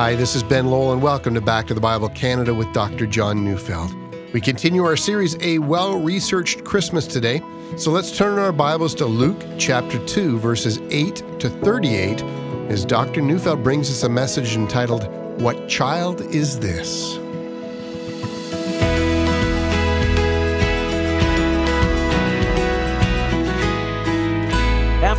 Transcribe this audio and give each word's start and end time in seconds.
Hi, 0.00 0.14
this 0.14 0.34
is 0.34 0.42
Ben 0.42 0.70
Lowell, 0.70 0.94
and 0.94 1.02
welcome 1.02 1.34
to 1.34 1.42
Back 1.42 1.66
to 1.66 1.74
the 1.74 1.80
Bible 1.82 2.08
Canada 2.08 2.54
with 2.54 2.72
Dr. 2.72 3.04
John 3.04 3.44
Neufeld. 3.44 3.94
We 4.32 4.40
continue 4.40 4.82
our 4.82 4.96
series, 4.96 5.36
A 5.42 5.58
Well 5.58 5.98
Researched 5.98 6.64
Christmas, 6.64 7.06
today. 7.06 7.42
So 7.76 7.90
let's 7.90 8.16
turn 8.16 8.38
our 8.38 8.50
Bibles 8.50 8.94
to 8.94 9.04
Luke 9.04 9.44
chapter 9.58 10.02
2, 10.06 10.38
verses 10.38 10.80
8 10.88 11.16
to 11.40 11.50
38, 11.50 12.22
as 12.70 12.86
Dr. 12.86 13.20
Neufeld 13.20 13.62
brings 13.62 13.90
us 13.90 14.02
a 14.02 14.08
message 14.08 14.56
entitled, 14.56 15.06
What 15.38 15.68
Child 15.68 16.22
Is 16.22 16.58
This? 16.58 17.19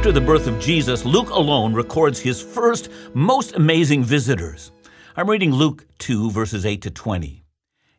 After 0.02 0.12
the 0.12 0.20
birth 0.20 0.48
of 0.48 0.60
Jesus, 0.60 1.06
Luke 1.06 1.30
alone 1.30 1.76
records 1.76 2.20
his 2.20 2.42
first 2.42 2.90
most 3.14 3.54
amazing 3.54 4.04
visitors. 4.04 4.72
I'm 5.16 5.30
reading 5.30 5.52
Luke 5.52 5.86
2, 6.00 6.32
verses 6.32 6.66
8 6.66 6.82
to 6.82 6.90
20. 6.90 7.44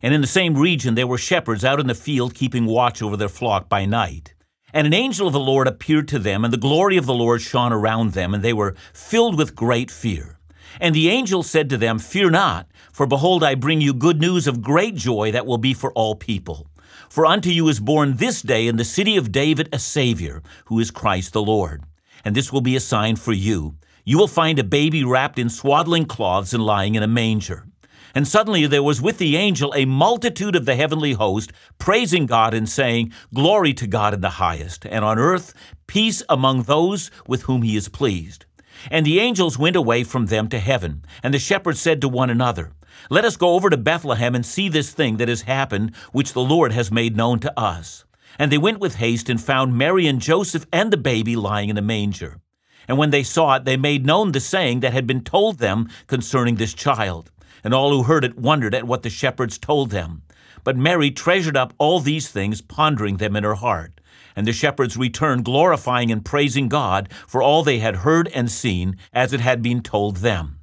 And 0.02 0.12
in 0.12 0.20
the 0.20 0.26
same 0.26 0.56
region 0.56 0.96
there 0.96 1.06
were 1.06 1.16
shepherds 1.16 1.64
out 1.64 1.78
in 1.78 1.86
the 1.86 1.94
field 1.94 2.34
keeping 2.34 2.66
watch 2.66 3.02
over 3.02 3.16
their 3.16 3.28
flock 3.28 3.68
by 3.68 3.84
night. 3.84 4.34
And 4.72 4.84
an 4.84 4.92
angel 4.92 5.28
of 5.28 5.32
the 5.32 5.38
Lord 5.38 5.68
appeared 5.68 6.08
to 6.08 6.18
them, 6.18 6.44
and 6.44 6.52
the 6.52 6.58
glory 6.58 6.96
of 6.96 7.06
the 7.06 7.14
Lord 7.14 7.40
shone 7.40 7.72
around 7.72 8.14
them, 8.14 8.34
and 8.34 8.42
they 8.42 8.52
were 8.52 8.74
filled 8.92 9.38
with 9.38 9.54
great 9.54 9.88
fear. 9.88 10.40
And 10.80 10.96
the 10.96 11.08
angel 11.08 11.44
said 11.44 11.70
to 11.70 11.76
them, 11.76 12.00
Fear 12.00 12.30
not, 12.30 12.66
for 12.90 13.06
behold, 13.06 13.44
I 13.44 13.54
bring 13.54 13.80
you 13.80 13.94
good 13.94 14.20
news 14.20 14.48
of 14.48 14.60
great 14.60 14.96
joy 14.96 15.30
that 15.30 15.46
will 15.46 15.56
be 15.56 15.72
for 15.72 15.92
all 15.92 16.16
people. 16.16 16.66
For 17.08 17.24
unto 17.24 17.50
you 17.50 17.68
is 17.68 17.78
born 17.78 18.16
this 18.16 18.42
day 18.42 18.66
in 18.66 18.74
the 18.74 18.84
city 18.84 19.16
of 19.16 19.30
David 19.30 19.68
a 19.72 19.78
Savior, 19.78 20.42
who 20.64 20.80
is 20.80 20.90
Christ 20.90 21.32
the 21.32 21.40
Lord 21.40 21.84
and 22.24 22.34
this 22.34 22.52
will 22.52 22.60
be 22.60 22.76
a 22.76 22.80
sign 22.80 23.16
for 23.16 23.32
you. 23.32 23.76
You 24.04 24.18
will 24.18 24.28
find 24.28 24.58
a 24.58 24.64
baby 24.64 25.04
wrapped 25.04 25.38
in 25.38 25.48
swaddling 25.48 26.06
cloths 26.06 26.52
and 26.52 26.64
lying 26.64 26.94
in 26.94 27.02
a 27.02 27.08
manger. 27.08 27.66
And 28.14 28.28
suddenly 28.28 28.66
there 28.66 28.82
was 28.82 29.00
with 29.00 29.18
the 29.18 29.36
angel 29.36 29.72
a 29.74 29.84
multitude 29.84 30.54
of 30.56 30.66
the 30.66 30.76
heavenly 30.76 31.12
host, 31.12 31.52
praising 31.78 32.26
God 32.26 32.52
and 32.52 32.68
saying, 32.68 33.12
Glory 33.32 33.72
to 33.74 33.86
God 33.86 34.12
in 34.12 34.20
the 34.20 34.30
highest, 34.30 34.84
and 34.86 35.04
on 35.04 35.18
earth 35.18 35.54
peace 35.86 36.22
among 36.28 36.64
those 36.64 37.10
with 37.26 37.42
whom 37.42 37.62
he 37.62 37.76
is 37.76 37.88
pleased. 37.88 38.44
And 38.90 39.06
the 39.06 39.20
angels 39.20 39.58
went 39.58 39.76
away 39.76 40.04
from 40.04 40.26
them 40.26 40.48
to 40.48 40.58
heaven, 40.58 41.04
and 41.22 41.32
the 41.32 41.38
shepherds 41.38 41.80
said 41.80 42.00
to 42.00 42.08
one 42.08 42.30
another, 42.30 42.72
Let 43.08 43.24
us 43.24 43.36
go 43.36 43.54
over 43.54 43.70
to 43.70 43.76
Bethlehem 43.76 44.34
and 44.34 44.44
see 44.44 44.68
this 44.68 44.90
thing 44.90 45.16
that 45.18 45.28
has 45.28 45.42
happened, 45.42 45.94
which 46.12 46.32
the 46.32 46.42
Lord 46.42 46.72
has 46.72 46.90
made 46.90 47.16
known 47.16 47.38
to 47.40 47.58
us. 47.58 48.04
And 48.38 48.50
they 48.50 48.58
went 48.58 48.80
with 48.80 48.96
haste 48.96 49.28
and 49.28 49.40
found 49.40 49.76
Mary 49.76 50.06
and 50.06 50.20
Joseph 50.20 50.66
and 50.72 50.92
the 50.92 50.96
baby 50.96 51.36
lying 51.36 51.68
in 51.68 51.78
a 51.78 51.82
manger. 51.82 52.40
And 52.88 52.98
when 52.98 53.10
they 53.10 53.22
saw 53.22 53.54
it, 53.56 53.64
they 53.64 53.76
made 53.76 54.06
known 54.06 54.32
the 54.32 54.40
saying 54.40 54.80
that 54.80 54.92
had 54.92 55.06
been 55.06 55.22
told 55.22 55.58
them 55.58 55.88
concerning 56.06 56.56
this 56.56 56.74
child. 56.74 57.30
And 57.64 57.72
all 57.72 57.90
who 57.90 58.02
heard 58.02 58.24
it 58.24 58.38
wondered 58.38 58.74
at 58.74 58.86
what 58.86 59.02
the 59.02 59.10
shepherds 59.10 59.58
told 59.58 59.90
them. 59.90 60.22
But 60.64 60.76
Mary 60.76 61.10
treasured 61.10 61.56
up 61.56 61.74
all 61.78 62.00
these 62.00 62.28
things, 62.28 62.60
pondering 62.60 63.16
them 63.16 63.36
in 63.36 63.44
her 63.44 63.54
heart. 63.54 64.00
And 64.34 64.46
the 64.46 64.52
shepherds 64.52 64.96
returned, 64.96 65.44
glorifying 65.44 66.10
and 66.10 66.24
praising 66.24 66.68
God 66.68 67.08
for 67.26 67.42
all 67.42 67.62
they 67.62 67.78
had 67.78 67.96
heard 67.96 68.28
and 68.28 68.50
seen, 68.50 68.96
as 69.12 69.32
it 69.32 69.40
had 69.40 69.62
been 69.62 69.82
told 69.82 70.18
them. 70.18 70.58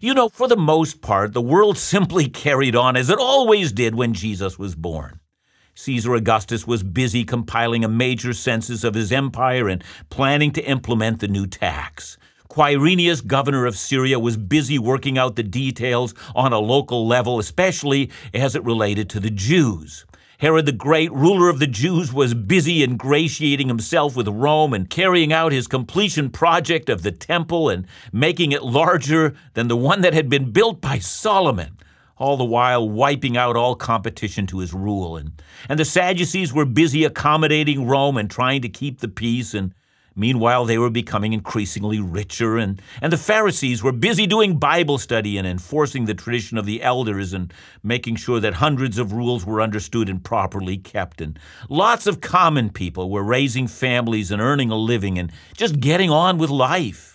You 0.00 0.14
know, 0.14 0.28
for 0.28 0.48
the 0.48 0.56
most 0.56 1.00
part, 1.02 1.32
the 1.32 1.42
world 1.42 1.78
simply 1.92 2.28
carried 2.28 2.74
on 2.74 2.96
as 2.96 3.10
it 3.10 3.18
always 3.18 3.72
did 3.72 3.94
when 3.94 4.14
Jesus 4.14 4.58
was 4.58 4.74
born. 4.74 5.20
Caesar 5.76 6.14
Augustus 6.14 6.68
was 6.68 6.84
busy 6.84 7.24
compiling 7.24 7.84
a 7.84 7.88
major 7.88 8.32
census 8.32 8.84
of 8.84 8.94
his 8.94 9.10
empire 9.10 9.68
and 9.68 9.82
planning 10.08 10.52
to 10.52 10.64
implement 10.64 11.18
the 11.18 11.26
new 11.26 11.46
tax. 11.46 12.16
Quirinius, 12.48 13.26
governor 13.26 13.66
of 13.66 13.76
Syria, 13.76 14.20
was 14.20 14.36
busy 14.36 14.78
working 14.78 15.18
out 15.18 15.34
the 15.34 15.42
details 15.42 16.14
on 16.36 16.52
a 16.52 16.60
local 16.60 17.08
level, 17.08 17.40
especially 17.40 18.08
as 18.32 18.54
it 18.54 18.62
related 18.62 19.10
to 19.10 19.18
the 19.18 19.30
Jews. 19.30 20.06
Herod 20.38 20.66
the 20.66 20.72
Great, 20.72 21.12
ruler 21.12 21.48
of 21.48 21.58
the 21.58 21.66
Jews, 21.66 22.12
was 22.12 22.34
busy 22.34 22.84
ingratiating 22.84 23.66
himself 23.66 24.14
with 24.14 24.28
Rome 24.28 24.74
and 24.74 24.88
carrying 24.88 25.32
out 25.32 25.50
his 25.50 25.66
completion 25.66 26.30
project 26.30 26.88
of 26.88 27.02
the 27.02 27.12
temple 27.12 27.68
and 27.68 27.86
making 28.12 28.52
it 28.52 28.62
larger 28.62 29.34
than 29.54 29.66
the 29.66 29.76
one 29.76 30.02
that 30.02 30.14
had 30.14 30.28
been 30.28 30.52
built 30.52 30.80
by 30.80 31.00
Solomon 31.00 31.76
all 32.16 32.36
the 32.36 32.44
while 32.44 32.88
wiping 32.88 33.36
out 33.36 33.56
all 33.56 33.74
competition 33.74 34.46
to 34.46 34.60
his 34.60 34.72
rule. 34.72 35.16
And, 35.16 35.32
and 35.68 35.78
the 35.78 35.84
Sadducees 35.84 36.52
were 36.52 36.64
busy 36.64 37.04
accommodating 37.04 37.86
Rome 37.86 38.16
and 38.16 38.30
trying 38.30 38.62
to 38.62 38.68
keep 38.68 39.00
the 39.00 39.08
peace, 39.08 39.52
and 39.52 39.74
meanwhile 40.14 40.64
they 40.64 40.78
were 40.78 40.90
becoming 40.90 41.32
increasingly 41.32 41.98
richer. 41.98 42.56
And, 42.56 42.80
and 43.02 43.12
the 43.12 43.18
Pharisees 43.18 43.82
were 43.82 43.92
busy 43.92 44.26
doing 44.26 44.58
Bible 44.58 44.98
study 44.98 45.36
and 45.36 45.46
enforcing 45.46 46.04
the 46.04 46.14
tradition 46.14 46.56
of 46.56 46.66
the 46.66 46.82
elders 46.82 47.32
and 47.32 47.52
making 47.82 48.16
sure 48.16 48.38
that 48.38 48.54
hundreds 48.54 48.96
of 48.98 49.12
rules 49.12 49.44
were 49.44 49.60
understood 49.60 50.08
and 50.08 50.22
properly 50.22 50.76
kept. 50.76 51.20
And 51.20 51.38
lots 51.68 52.06
of 52.06 52.20
common 52.20 52.70
people 52.70 53.10
were 53.10 53.24
raising 53.24 53.66
families 53.66 54.30
and 54.30 54.40
earning 54.40 54.70
a 54.70 54.76
living 54.76 55.18
and 55.18 55.32
just 55.56 55.80
getting 55.80 56.10
on 56.10 56.38
with 56.38 56.50
life. 56.50 57.13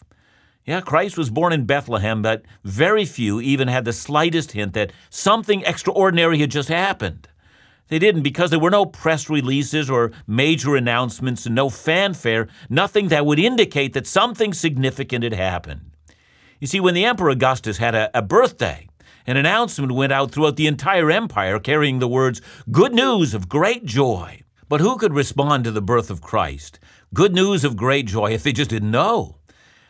Yeah, 0.70 0.82
Christ 0.82 1.18
was 1.18 1.32
born 1.32 1.52
in 1.52 1.66
Bethlehem, 1.66 2.22
but 2.22 2.44
very 2.64 3.04
few 3.04 3.42
even 3.42 3.68
had 3.68 3.86
the 3.86 3.92
slightest 3.92 4.52
hint 4.52 4.74
that 4.74 4.94
something 5.10 5.64
extraordinary 5.64 6.38
had 6.38 6.52
just 6.52 6.70
happened. 6.70 7.28
They 7.88 7.98
didn't 7.98 8.22
because 8.22 8.52
there 8.52 8.60
were 8.60 8.70
no 8.70 8.86
press 8.86 9.32
releases 9.32 9.90
or 9.90 10.12
major 10.28 10.76
announcements 10.76 11.48
and 11.48 11.56
no 11.56 11.72
fanfare, 11.72 12.50
nothing 12.70 13.08
that 13.08 13.26
would 13.26 13.40
indicate 13.40 13.94
that 13.94 14.06
something 14.06 14.54
significant 14.54 15.24
had 15.24 15.34
happened. 15.34 15.90
You 16.60 16.68
see, 16.68 16.80
when 16.80 16.94
the 16.94 17.06
Emperor 17.06 17.32
Augustus 17.32 17.80
had 17.80 17.96
a, 17.96 18.16
a 18.16 18.22
birthday, 18.22 18.88
an 19.26 19.38
announcement 19.38 19.94
went 19.94 20.14
out 20.14 20.30
throughout 20.30 20.56
the 20.56 20.68
entire 20.68 21.10
empire 21.10 21.60
carrying 21.60 21.98
the 21.98 22.08
words, 22.08 22.44
Good 22.70 22.94
news 22.94 23.34
of 23.34 23.50
great 23.50 23.86
joy. 23.86 24.44
But 24.68 24.82
who 24.82 24.98
could 24.98 25.16
respond 25.16 25.64
to 25.64 25.72
the 25.72 25.82
birth 25.82 26.12
of 26.12 26.22
Christ? 26.22 26.78
Good 27.12 27.34
news 27.34 27.64
of 27.64 27.76
great 27.76 28.06
joy 28.06 28.34
if 28.34 28.44
they 28.44 28.52
just 28.52 28.70
didn't 28.70 28.92
know. 28.92 29.39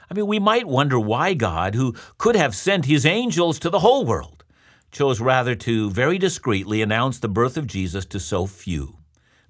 I 0.09 0.15
mean, 0.15 0.25
we 0.25 0.39
might 0.39 0.67
wonder 0.67 0.99
why 0.99 1.35
God, 1.35 1.75
who 1.75 1.93
could 2.17 2.35
have 2.35 2.55
sent 2.55 2.85
his 2.85 3.05
angels 3.05 3.59
to 3.59 3.69
the 3.69 3.79
whole 3.79 4.05
world, 4.05 4.43
chose 4.91 5.21
rather 5.21 5.53
to 5.55 5.91
very 5.91 6.17
discreetly 6.17 6.81
announce 6.81 7.19
the 7.19 7.27
birth 7.27 7.57
of 7.57 7.67
Jesus 7.67 8.05
to 8.07 8.19
so 8.19 8.47
few. 8.47 8.97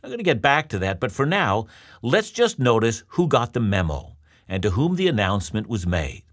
I'm 0.04 0.10
going 0.10 0.18
to 0.18 0.24
get 0.24 0.42
back 0.42 0.68
to 0.70 0.80
that, 0.80 1.00
but 1.00 1.12
for 1.12 1.26
now, 1.26 1.68
let's 2.02 2.32
just 2.32 2.60
notice 2.60 3.04
who 3.10 3.28
got 3.28 3.54
the 3.54 3.60
memo 3.62 4.18
and 4.50 4.62
to 4.64 4.72
whom 4.72 4.96
the 4.96 5.08
announcement 5.08 5.68
was 5.68 5.88
made. 5.88 6.24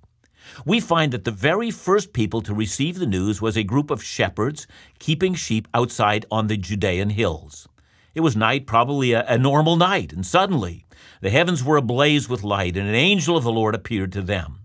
We 0.64 0.80
find 0.80 1.12
that 1.12 1.24
the 1.24 1.30
very 1.30 1.70
first 1.70 2.12
people 2.12 2.40
to 2.42 2.54
receive 2.54 2.98
the 2.98 3.06
news 3.06 3.42
was 3.42 3.56
a 3.56 3.62
group 3.62 3.90
of 3.90 4.02
shepherds 4.02 4.66
keeping 4.98 5.34
sheep 5.34 5.68
outside 5.74 6.26
on 6.30 6.46
the 6.46 6.56
Judean 6.56 7.10
hills. 7.10 7.68
It 8.16 8.22
was 8.22 8.34
night, 8.34 8.66
probably 8.66 9.12
a, 9.12 9.26
a 9.26 9.36
normal 9.36 9.76
night, 9.76 10.10
and 10.10 10.24
suddenly 10.24 10.86
the 11.20 11.28
heavens 11.28 11.62
were 11.62 11.76
ablaze 11.76 12.30
with 12.30 12.42
light, 12.42 12.74
and 12.74 12.88
an 12.88 12.94
angel 12.94 13.36
of 13.36 13.44
the 13.44 13.52
Lord 13.52 13.74
appeared 13.74 14.10
to 14.12 14.22
them. 14.22 14.60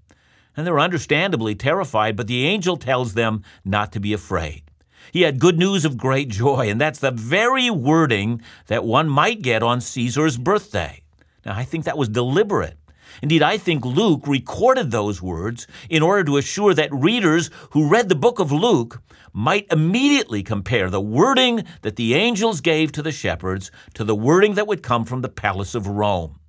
And 0.55 0.65
they 0.65 0.71
were 0.71 0.79
understandably 0.79 1.53
terrified, 1.53 2.15
but 2.15 2.27
the 2.27 2.45
angel 2.45 2.77
tells 2.77 3.13
them 3.13 3.43
not 3.65 3.91
to 3.91 3.99
be 3.99 4.13
afraid. 4.13 4.63
He 5.11 5.23
had 5.23 5.37
good 5.37 5.59
news 5.59 5.83
of 5.83 5.97
great 5.97 6.29
joy, 6.29 6.69
and 6.69 6.79
that's 6.79 6.99
the 6.99 7.11
very 7.11 7.69
wording 7.69 8.41
that 8.67 8.85
one 8.85 9.09
might 9.09 9.41
get 9.41 9.61
on 9.61 9.81
Caesar's 9.81 10.37
birthday. 10.37 11.01
Now, 11.45 11.57
I 11.57 11.65
think 11.65 11.83
that 11.83 11.97
was 11.97 12.07
deliberate. 12.07 12.77
Indeed, 13.21 13.43
I 13.43 13.57
think 13.57 13.85
Luke 13.85 14.27
recorded 14.27 14.91
those 14.91 15.21
words 15.21 15.67
in 15.89 16.01
order 16.01 16.23
to 16.23 16.37
assure 16.37 16.73
that 16.73 16.93
readers 16.93 17.49
who 17.71 17.89
read 17.89 18.09
the 18.09 18.15
book 18.15 18.39
of 18.39 18.51
Luke 18.51 19.01
might 19.33 19.71
immediately 19.71 20.43
compare 20.43 20.89
the 20.89 21.01
wording 21.01 21.65
that 21.81 21.95
the 21.95 22.13
angels 22.13 22.61
gave 22.61 22.91
to 22.91 23.01
the 23.01 23.11
shepherds 23.11 23.71
to 23.93 24.03
the 24.03 24.15
wording 24.15 24.55
that 24.55 24.67
would 24.67 24.83
come 24.83 25.05
from 25.05 25.21
the 25.21 25.29
palace 25.29 25.75
of 25.75 25.87
Rome. 25.87 26.39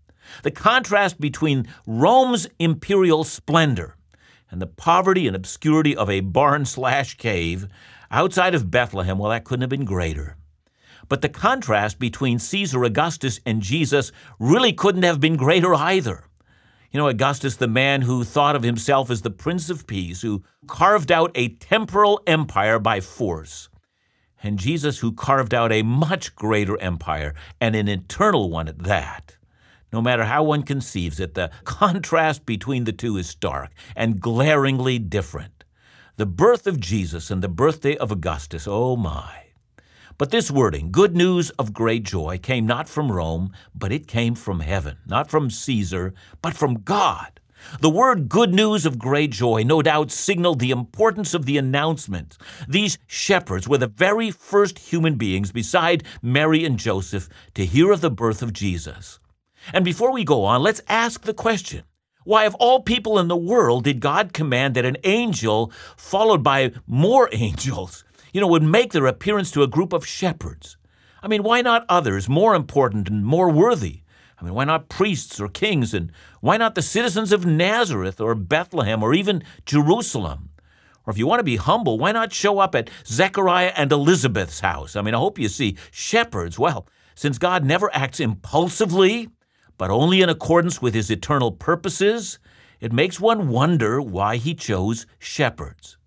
The 0.42 0.50
contrast 0.50 1.20
between 1.20 1.68
Rome's 1.86 2.48
imperial 2.58 3.24
splendor 3.24 3.96
and 4.50 4.60
the 4.60 4.66
poverty 4.66 5.26
and 5.26 5.36
obscurity 5.36 5.96
of 5.96 6.10
a 6.10 6.20
barn 6.20 6.64
slash 6.64 7.16
cave 7.16 7.68
outside 8.10 8.54
of 8.54 8.70
Bethlehem, 8.70 9.18
well, 9.18 9.30
that 9.30 9.44
couldn't 9.44 9.62
have 9.62 9.70
been 9.70 9.84
greater. 9.84 10.36
But 11.08 11.22
the 11.22 11.28
contrast 11.28 11.98
between 11.98 12.38
Caesar 12.38 12.84
Augustus 12.84 13.40
and 13.44 13.62
Jesus 13.62 14.12
really 14.38 14.72
couldn't 14.72 15.02
have 15.02 15.20
been 15.20 15.36
greater 15.36 15.74
either. 15.74 16.24
You 16.92 16.98
know, 16.98 17.08
Augustus, 17.08 17.56
the 17.56 17.68
man 17.68 18.02
who 18.02 18.22
thought 18.22 18.54
of 18.54 18.62
himself 18.62 19.10
as 19.10 19.22
the 19.22 19.30
Prince 19.30 19.70
of 19.70 19.86
Peace, 19.86 20.20
who 20.20 20.44
carved 20.66 21.10
out 21.10 21.30
a 21.34 21.48
temporal 21.48 22.20
empire 22.26 22.78
by 22.78 23.00
force, 23.00 23.70
and 24.42 24.58
Jesus, 24.58 24.98
who 24.98 25.12
carved 25.12 25.54
out 25.54 25.72
a 25.72 25.82
much 25.82 26.36
greater 26.36 26.78
empire 26.82 27.34
and 27.62 27.74
an 27.74 27.88
eternal 27.88 28.50
one 28.50 28.68
at 28.68 28.80
that. 28.80 29.38
No 29.90 30.02
matter 30.02 30.24
how 30.24 30.42
one 30.42 30.64
conceives 30.64 31.18
it, 31.18 31.32
the 31.32 31.50
contrast 31.64 32.44
between 32.44 32.84
the 32.84 32.92
two 32.92 33.16
is 33.16 33.26
stark 33.26 33.70
and 33.96 34.20
glaringly 34.20 34.98
different. 34.98 35.64
The 36.16 36.26
birth 36.26 36.66
of 36.66 36.78
Jesus 36.78 37.30
and 37.30 37.42
the 37.42 37.48
birthday 37.48 37.96
of 37.96 38.12
Augustus, 38.12 38.66
oh 38.68 38.96
my. 38.96 39.51
But 40.22 40.30
this 40.30 40.52
wording, 40.52 40.92
good 40.92 41.16
news 41.16 41.50
of 41.58 41.72
great 41.72 42.04
joy, 42.04 42.38
came 42.38 42.64
not 42.64 42.88
from 42.88 43.10
Rome, 43.10 43.52
but 43.74 43.90
it 43.90 44.06
came 44.06 44.36
from 44.36 44.60
heaven, 44.60 44.98
not 45.04 45.28
from 45.28 45.50
Caesar, 45.50 46.14
but 46.40 46.54
from 46.54 46.82
God. 46.82 47.40
The 47.80 47.90
word 47.90 48.28
good 48.28 48.54
news 48.54 48.86
of 48.86 49.00
great 49.00 49.32
joy 49.32 49.64
no 49.64 49.82
doubt 49.82 50.12
signaled 50.12 50.60
the 50.60 50.70
importance 50.70 51.34
of 51.34 51.44
the 51.44 51.58
announcement. 51.58 52.38
These 52.68 52.98
shepherds 53.08 53.66
were 53.66 53.78
the 53.78 53.88
very 53.88 54.30
first 54.30 54.78
human 54.78 55.16
beings 55.16 55.50
beside 55.50 56.04
Mary 56.22 56.64
and 56.64 56.78
Joseph 56.78 57.28
to 57.54 57.66
hear 57.66 57.90
of 57.90 58.00
the 58.00 58.08
birth 58.08 58.42
of 58.42 58.52
Jesus. 58.52 59.18
And 59.72 59.84
before 59.84 60.12
we 60.12 60.22
go 60.22 60.44
on, 60.44 60.62
let's 60.62 60.82
ask 60.86 61.22
the 61.22 61.34
question 61.34 61.82
why, 62.24 62.44
of 62.44 62.54
all 62.60 62.80
people 62.80 63.18
in 63.18 63.26
the 63.26 63.36
world, 63.36 63.82
did 63.82 63.98
God 63.98 64.32
command 64.32 64.76
that 64.76 64.84
an 64.84 64.98
angel, 65.02 65.72
followed 65.96 66.44
by 66.44 66.70
more 66.86 67.28
angels, 67.32 68.04
you 68.32 68.40
know, 68.40 68.46
would 68.46 68.62
make 68.62 68.92
their 68.92 69.06
appearance 69.06 69.50
to 69.52 69.62
a 69.62 69.68
group 69.68 69.92
of 69.92 70.06
shepherds? 70.06 70.76
I 71.22 71.28
mean, 71.28 71.42
why 71.42 71.62
not 71.62 71.86
others 71.88 72.28
more 72.28 72.54
important 72.54 73.08
and 73.08 73.24
more 73.24 73.50
worthy? 73.50 74.00
I 74.40 74.44
mean, 74.44 74.54
why 74.54 74.64
not 74.64 74.88
priests 74.88 75.38
or 75.40 75.48
kings? 75.48 75.94
And 75.94 76.10
why 76.40 76.56
not 76.56 76.74
the 76.74 76.82
citizens 76.82 77.30
of 77.30 77.46
Nazareth 77.46 78.20
or 78.20 78.34
Bethlehem 78.34 79.02
or 79.02 79.14
even 79.14 79.44
Jerusalem? 79.64 80.50
Or 81.06 81.12
if 81.12 81.18
you 81.18 81.26
want 81.26 81.40
to 81.40 81.44
be 81.44 81.56
humble, 81.56 81.98
why 81.98 82.12
not 82.12 82.32
show 82.32 82.58
up 82.58 82.74
at 82.74 82.90
Zechariah 83.06 83.72
and 83.76 83.92
Elizabeth's 83.92 84.60
house? 84.60 84.96
I 84.96 85.02
mean, 85.02 85.14
I 85.14 85.18
hope 85.18 85.38
you 85.38 85.48
see 85.48 85.76
shepherds. 85.90 86.58
Well, 86.58 86.86
since 87.14 87.38
God 87.38 87.64
never 87.64 87.94
acts 87.94 88.18
impulsively, 88.18 89.28
but 89.78 89.90
only 89.90 90.22
in 90.22 90.28
accordance 90.28 90.80
with 90.80 90.94
his 90.94 91.10
eternal 91.10 91.52
purposes, 91.52 92.38
it 92.80 92.92
makes 92.92 93.20
one 93.20 93.48
wonder 93.48 94.00
why 94.00 94.36
he 94.36 94.54
chose 94.54 95.06
shepherds. 95.18 95.98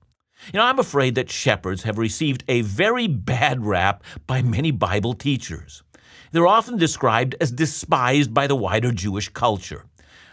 You 0.53 0.59
know, 0.59 0.65
I'm 0.65 0.79
afraid 0.79 1.15
that 1.15 1.29
shepherds 1.29 1.83
have 1.83 1.97
received 1.97 2.43
a 2.47 2.61
very 2.61 3.07
bad 3.07 3.65
rap 3.65 4.03
by 4.27 4.41
many 4.41 4.71
Bible 4.71 5.13
teachers. 5.13 5.83
They're 6.31 6.47
often 6.47 6.77
described 6.77 7.35
as 7.39 7.51
despised 7.51 8.33
by 8.33 8.47
the 8.47 8.55
wider 8.55 8.91
Jewish 8.91 9.29
culture. 9.29 9.85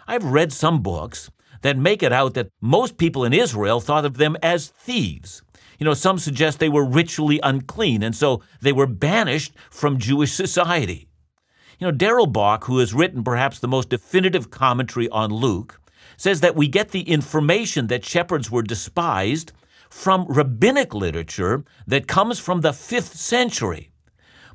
I've 0.07 0.25
read 0.25 0.53
some 0.53 0.83
books 0.83 1.31
that 1.63 1.79
make 1.79 2.03
it 2.03 2.13
out 2.13 2.35
that 2.35 2.51
most 2.61 2.99
people 2.99 3.25
in 3.25 3.33
Israel 3.33 3.81
thought 3.81 4.05
of 4.05 4.19
them 4.19 4.37
as 4.43 4.69
thieves. 4.69 5.43
You 5.79 5.85
know, 5.85 5.95
some 5.95 6.19
suggest 6.19 6.59
they 6.59 6.69
were 6.69 6.85
ritually 6.85 7.41
unclean, 7.43 8.03
and 8.03 8.15
so 8.15 8.43
they 8.61 8.73
were 8.73 8.87
banished 8.87 9.53
from 9.71 9.99
Jewish 9.99 10.33
society. 10.33 11.09
You 11.79 11.87
know, 11.87 11.93
Darrell 11.93 12.27
Bock, 12.27 12.65
who 12.65 12.79
has 12.79 12.95
written 12.95 13.25
perhaps 13.25 13.59
the 13.59 13.69
most 13.69 13.89
definitive 13.89 14.51
commentary 14.51 15.09
on 15.09 15.31
Luke, 15.33 15.81
says 16.17 16.41
that 16.41 16.55
we 16.55 16.69
get 16.69 16.91
the 16.91 17.03
information 17.03 17.87
that 17.89 18.05
shepherds 18.05 18.51
were 18.51 18.63
despised 18.63 19.53
from 19.93 20.25
rabbinic 20.27 20.95
literature 20.95 21.65
that 21.87 22.09
comes 22.09 22.39
from 22.39 22.63
the 22.63 22.73
fifth 22.73 23.15
century 23.15 23.93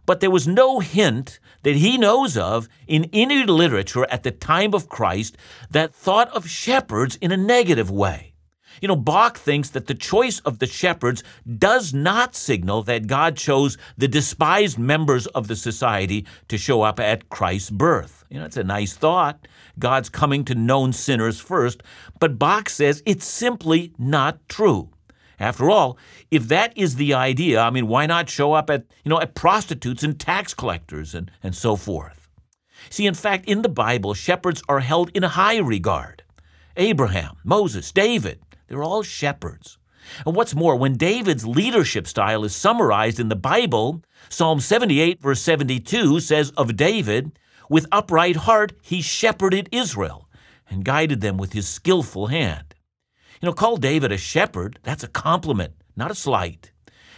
but 0.08 0.22
there 0.22 0.32
was 0.32 0.48
no 0.48 0.80
hint 0.80 1.40
that 1.64 1.76
he 1.76 1.98
knows 1.98 2.38
of 2.38 2.68
in 2.88 3.10
any 3.14 3.44
literature 3.44 4.08
at 4.10 4.24
the 4.24 4.32
time 4.32 4.74
of 4.74 4.90
Christ 4.90 5.38
that 5.70 5.94
thought 5.94 6.30
of 6.30 6.50
shepherds 6.50 7.18
in 7.18 7.32
a 7.32 7.38
negative 7.38 7.92
way. 7.92 8.34
You 8.82 8.88
know, 8.88 8.96
Bock 8.96 9.38
thinks 9.38 9.72
that 9.72 9.88
the 9.88 9.96
choice 9.96 10.40
of 10.42 10.60
the 10.60 10.68
shepherds 10.68 11.24
does 11.58 11.94
not 11.94 12.36
signal 12.36 12.84
that 12.84 13.08
God 13.08 13.36
chose 13.36 13.78
the 13.98 14.08
despised 14.08 14.80
members 14.80 15.28
of 15.28 15.48
the 15.48 15.56
society 15.56 16.26
to 16.48 16.58
show 16.58 16.84
up 16.84 17.00
at 17.00 17.30
Christ's 17.30 17.72
birth. 17.72 18.24
You 18.30 18.40
know, 18.40 18.46
it's 18.46 18.56
a 18.56 18.64
nice 18.64 18.96
thought. 18.96 19.48
God's 19.78 20.10
coming 20.10 20.46
to 20.46 20.56
known 20.56 20.94
sinners 20.94 21.40
first, 21.40 21.82
but 22.20 22.40
Bock 22.40 22.70
says 22.70 23.04
it's 23.06 23.26
simply 23.26 23.94
not 23.98 24.48
true. 24.48 24.92
After 25.40 25.70
all, 25.70 25.98
if 26.32 26.48
that 26.48 26.76
is 26.76 26.96
the 26.96 27.14
idea, 27.14 27.60
I 27.62 27.70
mean, 27.70 27.88
why 27.88 28.06
not 28.06 28.30
show 28.30 28.54
up 28.54 28.70
at, 28.70 28.86
you 29.04 29.10
know, 29.10 29.22
at 29.22 29.36
prostitutes 29.36 30.04
and 30.04 30.20
tax 30.20 30.54
collectors 30.54 31.14
and, 31.14 31.30
and 31.44 31.56
so 31.56 31.76
forth? 31.76 32.28
See, 32.90 33.06
in 33.06 33.14
fact, 33.14 33.46
in 33.46 33.62
the 33.62 33.70
Bible, 33.70 34.14
shepherds 34.14 34.64
are 34.68 34.80
held 34.80 35.12
in 35.14 35.24
high 35.24 35.58
regard. 35.58 36.24
Abraham, 36.76 37.38
Moses, 37.44 37.92
David, 37.92 38.40
they're 38.68 38.84
all 38.84 39.04
shepherds. 39.04 39.78
And 40.26 40.36
what's 40.36 40.56
more, 40.56 40.76
when 40.76 40.96
David's 40.96 41.46
leadership 41.46 42.08
style 42.08 42.44
is 42.44 42.56
summarized 42.56 43.20
in 43.20 43.30
the 43.30 43.36
Bible, 43.36 44.04
Psalm 44.30 44.60
78, 44.60 45.22
verse 45.22 45.42
72 45.42 46.20
says 46.20 46.52
of 46.52 46.76
David, 46.76 47.38
With 47.70 47.88
upright 47.92 48.38
heart 48.38 48.74
he 48.82 49.02
shepherded 49.02 49.70
Israel 49.72 50.30
and 50.70 50.86
guided 50.86 51.22
them 51.22 51.38
with 51.38 51.54
his 51.54 51.68
skillful 51.68 52.28
hand. 52.28 52.67
You 53.42 53.46
know, 53.46 53.54
call 53.54 53.78
David 53.78 54.12
a 54.12 54.18
shepherd, 54.18 54.80
that's 54.84 55.04
a 55.04 55.08
compliment, 55.08 55.74
not 55.96 56.12
a 56.12 56.16
slight. 56.16 56.72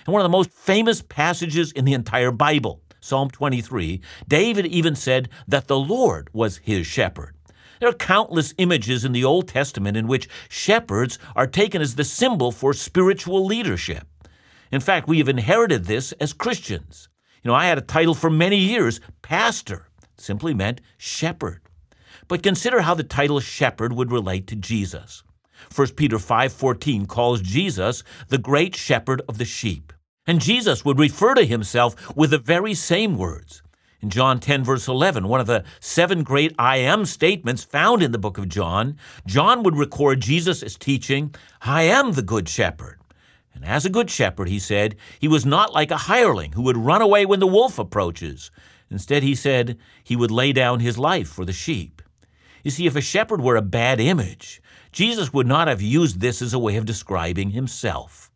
And 0.06 0.13
one 0.13 0.21
of 0.21 0.25
the 0.25 0.38
most 0.38 0.51
famous 0.51 1.01
passages 1.01 1.71
in 1.71 1.86
the 1.86 1.94
entire 1.94 2.31
Bible, 2.31 2.81
Psalm 3.00 3.30
23, 3.30 4.01
David 4.27 4.66
even 4.66 4.95
said 4.95 5.30
that 5.48 5.68
the 5.68 5.80
Lord 5.80 6.30
was 6.33 6.57
his 6.57 6.86
shepherd. 6.86 7.36
There 7.80 7.88
are 7.88 7.94
countless 7.94 8.54
images 8.57 9.06
in 9.06 9.13
the 9.13 9.24
Old 9.24 9.48
Testament 9.48 9.95
in 9.95 10.07
which 10.07 10.27
shepherds 10.50 11.18
are 11.36 11.48
taken 11.48 11.81
as 11.81 11.95
the 11.95 12.04
symbol 12.04 12.51
for 12.51 12.74
spiritual 12.74 13.45
leadership. 13.45 14.06
In 14.72 14.81
fact, 14.81 15.07
we 15.07 15.19
have 15.19 15.30
inherited 15.30 15.86
this 15.86 16.12
as 16.13 16.33
Christians. 16.33 17.07
You 17.42 17.50
know, 17.50 17.56
I 17.56 17.68
had 17.68 17.77
a 17.77 17.81
title 17.81 18.13
for 18.13 18.30
many 18.30 18.57
years, 18.57 19.00
pastor, 19.22 19.88
simply 20.18 20.54
meant 20.54 20.81
shepherd. 20.98 21.62
But 22.27 22.44
consider 22.44 22.81
how 22.81 22.94
the 22.94 23.04
title 23.04 23.39
shepherd 23.39 23.94
would 23.94 24.12
relate 24.12 24.45
to 24.48 24.57
Jesus. 24.57 25.24
1 25.74 25.96
Peter 25.96 26.18
5:14 26.18 27.06
calls 27.08 27.42
Jesus 27.42 28.04
the 28.28 28.38
great 28.38 28.76
shepherd 28.76 29.22
of 29.28 29.38
the 29.38 29.46
sheep. 29.46 29.94
And 30.26 30.42
Jesus 30.42 30.86
would 30.86 31.00
refer 31.00 31.34
to 31.34 31.46
himself 31.46 32.16
with 32.16 32.32
the 32.32 32.38
very 32.38 32.74
same 32.74 33.18
words. 33.18 33.64
In 34.02 34.10
John 34.10 34.40
10, 34.40 34.64
verse 34.64 34.88
11, 34.88 35.28
one 35.28 35.42
of 35.42 35.48
the 35.48 35.66
seven 35.82 36.24
great 36.24 36.56
I 36.58 36.78
am 36.78 37.04
statements 37.06 37.64
found 37.64 38.02
in 38.02 38.14
the 38.14 38.18
book 38.18 38.38
of 38.38 38.48
John, 38.48 38.96
John 39.26 39.62
would 39.64 39.76
record 39.76 40.22
Jesus 40.22 40.64
as 40.64 40.78
teaching, 40.78 41.36
I 41.62 41.84
am 41.84 42.14
the 42.14 42.22
good 42.22 42.48
shepherd. 42.48 43.00
And 43.54 43.66
as 43.66 43.86
a 43.86 43.90
good 43.90 44.10
shepherd, 44.10 44.48
he 44.48 44.60
said, 44.60 44.96
he 45.20 45.28
was 45.28 45.46
not 45.46 45.74
like 45.74 45.92
a 45.92 45.98
hireling 45.98 46.54
who 46.54 46.62
would 46.62 46.78
run 46.78 47.02
away 47.02 47.26
when 47.26 47.42
the 47.42 47.48
wolf 47.48 47.78
approaches. 47.78 48.52
Instead, 48.90 49.22
he 49.22 49.36
said, 49.36 49.78
he 50.02 50.16
would 50.16 50.32
lay 50.32 50.54
down 50.54 50.80
his 50.80 50.98
life 50.98 51.28
for 51.28 51.44
the 51.44 51.52
sheep. 51.52 52.02
You 52.64 52.72
see, 52.72 52.88
if 52.88 52.96
a 52.96 53.02
shepherd 53.02 53.42
were 53.42 53.58
a 53.58 53.62
bad 53.62 54.00
image, 54.00 54.62
Jesus 54.91 55.33
would 55.33 55.47
not 55.47 55.68
have 55.68 55.81
used 55.81 56.19
this 56.19 56.41
as 56.41 56.53
a 56.53 56.59
way 56.59 56.75
of 56.75 56.86
describing 56.86 57.51
himself. 57.51 58.31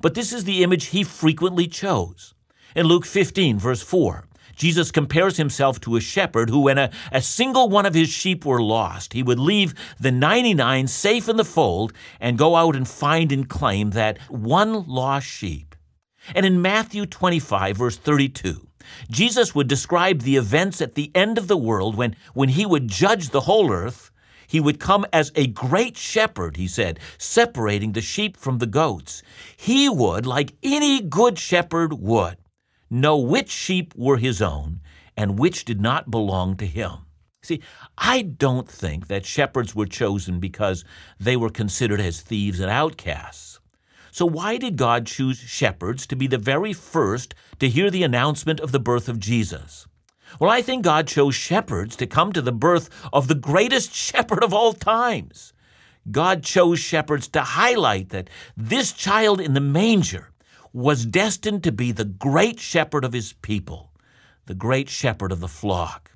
But 0.00 0.14
this 0.14 0.32
is 0.32 0.44
the 0.44 0.62
image 0.62 0.86
he 0.86 1.04
frequently 1.04 1.66
chose. 1.66 2.34
In 2.74 2.86
Luke 2.86 3.06
15, 3.06 3.58
verse 3.58 3.82
4, 3.82 4.26
Jesus 4.56 4.90
compares 4.90 5.36
himself 5.36 5.80
to 5.80 5.96
a 5.96 6.00
shepherd 6.00 6.50
who, 6.50 6.60
when 6.60 6.78
a, 6.78 6.90
a 7.10 7.20
single 7.20 7.68
one 7.68 7.86
of 7.86 7.94
his 7.94 8.08
sheep 8.08 8.44
were 8.44 8.62
lost, 8.62 9.12
he 9.12 9.22
would 9.22 9.38
leave 9.38 9.74
the 9.98 10.12
99 10.12 10.86
safe 10.86 11.28
in 11.28 11.36
the 11.36 11.44
fold 11.44 11.92
and 12.20 12.38
go 12.38 12.56
out 12.56 12.76
and 12.76 12.86
find 12.86 13.32
and 13.32 13.48
claim 13.48 13.90
that 13.90 14.18
one 14.28 14.86
lost 14.86 15.26
sheep. 15.26 15.74
And 16.34 16.46
in 16.46 16.62
Matthew 16.62 17.06
25, 17.06 17.76
verse 17.76 17.96
32, 17.96 18.68
Jesus 19.10 19.54
would 19.54 19.68
describe 19.68 20.20
the 20.20 20.36
events 20.36 20.80
at 20.80 20.94
the 20.94 21.10
end 21.14 21.38
of 21.38 21.48
the 21.48 21.56
world 21.56 21.96
when, 21.96 22.16
when 22.34 22.50
he 22.50 22.66
would 22.66 22.88
judge 22.88 23.30
the 23.30 23.42
whole 23.42 23.72
earth 23.72 24.10
he 24.54 24.60
would 24.60 24.78
come 24.78 25.04
as 25.12 25.32
a 25.34 25.48
great 25.48 25.96
shepherd, 25.96 26.56
he 26.56 26.68
said, 26.68 27.00
separating 27.18 27.90
the 27.90 28.00
sheep 28.00 28.36
from 28.36 28.58
the 28.58 28.68
goats. 28.68 29.20
He 29.56 29.88
would, 29.88 30.26
like 30.26 30.54
any 30.62 31.00
good 31.00 31.40
shepherd 31.40 31.94
would, 31.94 32.36
know 32.88 33.18
which 33.18 33.50
sheep 33.50 33.92
were 33.96 34.18
his 34.18 34.40
own 34.40 34.80
and 35.16 35.40
which 35.40 35.64
did 35.64 35.80
not 35.80 36.08
belong 36.08 36.56
to 36.58 36.68
him. 36.68 36.98
See, 37.42 37.62
I 37.98 38.22
don't 38.22 38.70
think 38.70 39.08
that 39.08 39.26
shepherds 39.26 39.74
were 39.74 39.86
chosen 39.86 40.38
because 40.38 40.84
they 41.18 41.36
were 41.36 41.50
considered 41.50 42.00
as 42.00 42.20
thieves 42.20 42.60
and 42.60 42.70
outcasts. 42.70 43.58
So, 44.12 44.24
why 44.24 44.58
did 44.58 44.76
God 44.76 45.04
choose 45.04 45.38
shepherds 45.38 46.06
to 46.06 46.14
be 46.14 46.28
the 46.28 46.38
very 46.38 46.72
first 46.72 47.34
to 47.58 47.68
hear 47.68 47.90
the 47.90 48.04
announcement 48.04 48.60
of 48.60 48.70
the 48.70 48.78
birth 48.78 49.08
of 49.08 49.18
Jesus? 49.18 49.88
Well, 50.38 50.50
I 50.50 50.62
think 50.62 50.84
God 50.84 51.06
chose 51.06 51.34
shepherds 51.34 51.96
to 51.96 52.06
come 52.06 52.32
to 52.32 52.42
the 52.42 52.52
birth 52.52 52.88
of 53.12 53.28
the 53.28 53.34
greatest 53.34 53.94
shepherd 53.94 54.42
of 54.42 54.52
all 54.52 54.72
times. 54.72 55.52
God 56.10 56.42
chose 56.42 56.80
shepherds 56.80 57.28
to 57.28 57.40
highlight 57.40 58.10
that 58.10 58.28
this 58.56 58.92
child 58.92 59.40
in 59.40 59.54
the 59.54 59.60
manger 59.60 60.30
was 60.72 61.06
destined 61.06 61.62
to 61.64 61.72
be 61.72 61.92
the 61.92 62.04
great 62.04 62.60
shepherd 62.60 63.04
of 63.04 63.12
his 63.12 63.32
people, 63.34 63.92
the 64.46 64.54
great 64.54 64.88
shepherd 64.88 65.32
of 65.32 65.40
the 65.40 65.48
flock. 65.48 66.10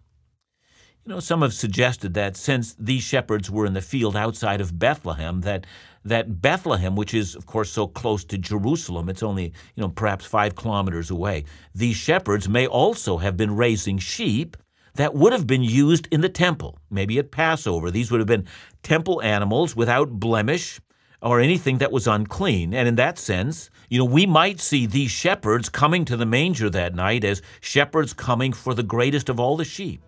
You 1.08 1.14
know, 1.14 1.20
some 1.20 1.40
have 1.40 1.54
suggested 1.54 2.12
that 2.12 2.36
since 2.36 2.74
these 2.74 3.02
shepherds 3.02 3.50
were 3.50 3.64
in 3.64 3.72
the 3.72 3.80
field 3.80 4.14
outside 4.14 4.60
of 4.60 4.78
Bethlehem, 4.78 5.40
that 5.40 5.66
that 6.04 6.42
Bethlehem, 6.42 6.96
which 6.96 7.14
is 7.14 7.34
of 7.34 7.46
course 7.46 7.70
so 7.70 7.86
close 7.86 8.24
to 8.24 8.36
Jerusalem, 8.36 9.08
it's 9.08 9.22
only 9.22 9.44
you 9.74 9.80
know 9.80 9.88
perhaps 9.88 10.26
five 10.26 10.54
kilometers 10.54 11.10
away. 11.10 11.44
These 11.74 11.96
shepherds 11.96 12.46
may 12.46 12.66
also 12.66 13.16
have 13.16 13.38
been 13.38 13.56
raising 13.56 13.96
sheep 13.96 14.58
that 14.96 15.14
would 15.14 15.32
have 15.32 15.46
been 15.46 15.62
used 15.62 16.08
in 16.10 16.20
the 16.20 16.28
temple, 16.28 16.78
maybe 16.90 17.18
at 17.18 17.30
Passover. 17.30 17.90
These 17.90 18.10
would 18.10 18.20
have 18.20 18.26
been 18.26 18.46
temple 18.82 19.22
animals 19.22 19.74
without 19.74 20.10
blemish 20.10 20.78
or 21.22 21.40
anything 21.40 21.78
that 21.78 21.90
was 21.90 22.06
unclean. 22.06 22.74
And 22.74 22.86
in 22.86 22.96
that 22.96 23.16
sense, 23.18 23.70
you 23.88 23.98
know, 23.98 24.04
we 24.04 24.26
might 24.26 24.60
see 24.60 24.84
these 24.84 25.10
shepherds 25.10 25.70
coming 25.70 26.04
to 26.04 26.18
the 26.18 26.26
manger 26.26 26.68
that 26.68 26.94
night 26.94 27.24
as 27.24 27.40
shepherds 27.62 28.12
coming 28.12 28.52
for 28.52 28.74
the 28.74 28.82
greatest 28.82 29.30
of 29.30 29.40
all 29.40 29.56
the 29.56 29.64
sheep 29.64 30.02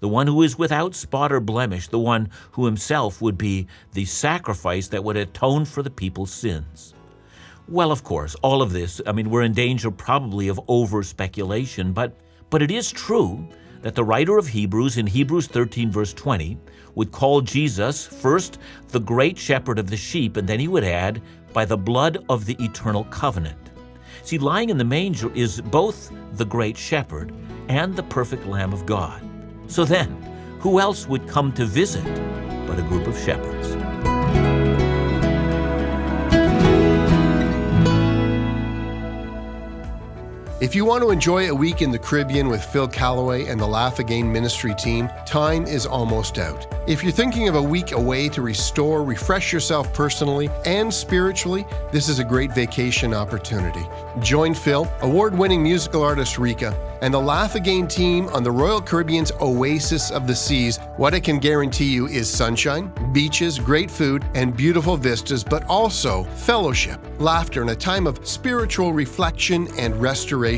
the 0.00 0.08
one 0.08 0.26
who 0.26 0.42
is 0.42 0.58
without 0.58 0.94
spot 0.94 1.32
or 1.32 1.40
blemish, 1.40 1.88
the 1.88 1.98
one 1.98 2.30
who 2.52 2.66
himself 2.66 3.20
would 3.20 3.38
be 3.38 3.66
the 3.92 4.04
sacrifice 4.04 4.88
that 4.88 5.04
would 5.04 5.16
atone 5.16 5.64
for 5.64 5.82
the 5.82 5.90
people's 5.90 6.32
sins. 6.32 6.94
Well, 7.68 7.90
of 7.90 8.04
course, 8.04 8.34
all 8.42 8.60
of 8.60 8.72
this, 8.72 9.00
I 9.06 9.12
mean, 9.12 9.30
we're 9.30 9.42
in 9.42 9.52
danger 9.52 9.90
probably 9.90 10.48
of 10.48 10.60
over 10.68 11.02
speculation, 11.02 11.92
but, 11.92 12.14
but 12.50 12.62
it 12.62 12.70
is 12.70 12.92
true 12.92 13.48
that 13.80 13.94
the 13.94 14.04
writer 14.04 14.38
of 14.38 14.48
Hebrews 14.48 14.98
in 14.98 15.06
Hebrews 15.06 15.46
13, 15.46 15.90
verse 15.90 16.12
20, 16.12 16.58
would 16.94 17.12
call 17.12 17.40
Jesus 17.40 18.06
first 18.06 18.58
the 18.88 19.00
great 19.00 19.38
shepherd 19.38 19.78
of 19.78 19.90
the 19.90 19.96
sheep, 19.96 20.36
and 20.36 20.48
then 20.48 20.60
he 20.60 20.68
would 20.68 20.84
add, 20.84 21.22
by 21.54 21.64
the 21.64 21.76
blood 21.76 22.24
of 22.28 22.44
the 22.44 22.56
eternal 22.62 23.04
covenant. 23.04 23.70
See, 24.22 24.38
lying 24.38 24.70
in 24.70 24.78
the 24.78 24.84
manger 24.84 25.32
is 25.34 25.60
both 25.60 26.10
the 26.32 26.44
great 26.44 26.76
shepherd 26.76 27.32
and 27.68 27.94
the 27.94 28.02
perfect 28.02 28.46
Lamb 28.46 28.72
of 28.72 28.86
God. 28.86 29.22
So 29.66 29.84
then, 29.84 30.10
who 30.60 30.80
else 30.80 31.06
would 31.08 31.26
come 31.28 31.52
to 31.52 31.64
visit 31.64 32.04
but 32.66 32.78
a 32.78 32.82
group 32.82 33.06
of 33.06 33.18
shepherds? 33.18 34.13
If 40.64 40.74
you 40.74 40.86
want 40.86 41.02
to 41.02 41.10
enjoy 41.10 41.50
a 41.50 41.54
week 41.54 41.82
in 41.82 41.90
the 41.90 41.98
Caribbean 41.98 42.48
with 42.48 42.64
Phil 42.64 42.88
Callaway 42.88 43.48
and 43.48 43.60
the 43.60 43.66
Laugh 43.66 43.98
Again 43.98 44.32
ministry 44.32 44.74
team, 44.74 45.10
time 45.26 45.66
is 45.66 45.84
almost 45.84 46.38
out. 46.38 46.66
If 46.86 47.02
you're 47.02 47.12
thinking 47.12 47.48
of 47.48 47.54
a 47.54 47.62
week 47.62 47.92
away 47.92 48.30
to 48.30 48.40
restore, 48.40 49.04
refresh 49.04 49.52
yourself 49.52 49.92
personally 49.92 50.48
and 50.64 50.92
spiritually, 50.92 51.66
this 51.92 52.08
is 52.08 52.18
a 52.18 52.24
great 52.24 52.54
vacation 52.54 53.12
opportunity. 53.12 53.86
Join 54.20 54.54
Phil, 54.54 54.90
award 55.02 55.36
winning 55.36 55.62
musical 55.62 56.02
artist 56.02 56.38
Rika, 56.38 56.74
and 57.02 57.12
the 57.12 57.20
Laugh 57.20 57.56
Again 57.56 57.86
team 57.86 58.28
on 58.28 58.42
the 58.42 58.50
Royal 58.50 58.80
Caribbean's 58.80 59.32
Oasis 59.42 60.10
of 60.10 60.26
the 60.26 60.34
Seas. 60.34 60.78
What 60.96 61.12
I 61.12 61.20
can 61.20 61.38
guarantee 61.38 61.92
you 61.92 62.06
is 62.06 62.30
sunshine, 62.30 62.90
beaches, 63.12 63.58
great 63.58 63.90
food, 63.90 64.24
and 64.34 64.56
beautiful 64.56 64.96
vistas, 64.96 65.44
but 65.44 65.62
also 65.64 66.24
fellowship, 66.24 66.98
laughter, 67.18 67.60
and 67.60 67.68
a 67.68 67.76
time 67.76 68.06
of 68.06 68.26
spiritual 68.26 68.94
reflection 68.94 69.68
and 69.76 69.94
restoration. 70.00 70.53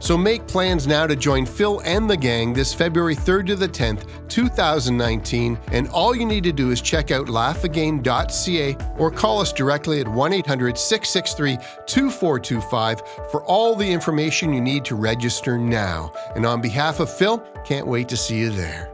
So 0.00 0.16
make 0.16 0.46
plans 0.46 0.86
now 0.86 1.06
to 1.06 1.16
join 1.16 1.46
Phil 1.46 1.80
and 1.84 2.08
the 2.08 2.16
gang 2.16 2.52
this 2.52 2.72
February 2.72 3.16
3rd 3.16 3.48
to 3.48 3.56
the 3.56 3.68
10th, 3.68 4.06
2019, 4.28 5.58
and 5.72 5.88
all 5.88 6.14
you 6.14 6.24
need 6.24 6.44
to 6.44 6.52
do 6.52 6.70
is 6.70 6.80
check 6.80 7.10
out 7.10 7.26
laughagain.ca 7.26 8.76
or 8.98 9.10
call 9.10 9.40
us 9.40 9.52
directly 9.52 10.00
at 10.00 10.08
1 10.08 10.32
800 10.32 10.78
663 10.78 11.56
2425 11.86 13.02
for 13.30 13.42
all 13.44 13.74
the 13.74 13.90
information 13.90 14.52
you 14.52 14.60
need 14.60 14.84
to 14.84 14.94
register 14.94 15.58
now. 15.58 16.12
And 16.34 16.46
on 16.46 16.60
behalf 16.60 17.00
of 17.00 17.12
Phil, 17.12 17.38
can't 17.64 17.86
wait 17.86 18.08
to 18.08 18.16
see 18.16 18.38
you 18.38 18.50
there. 18.50 18.90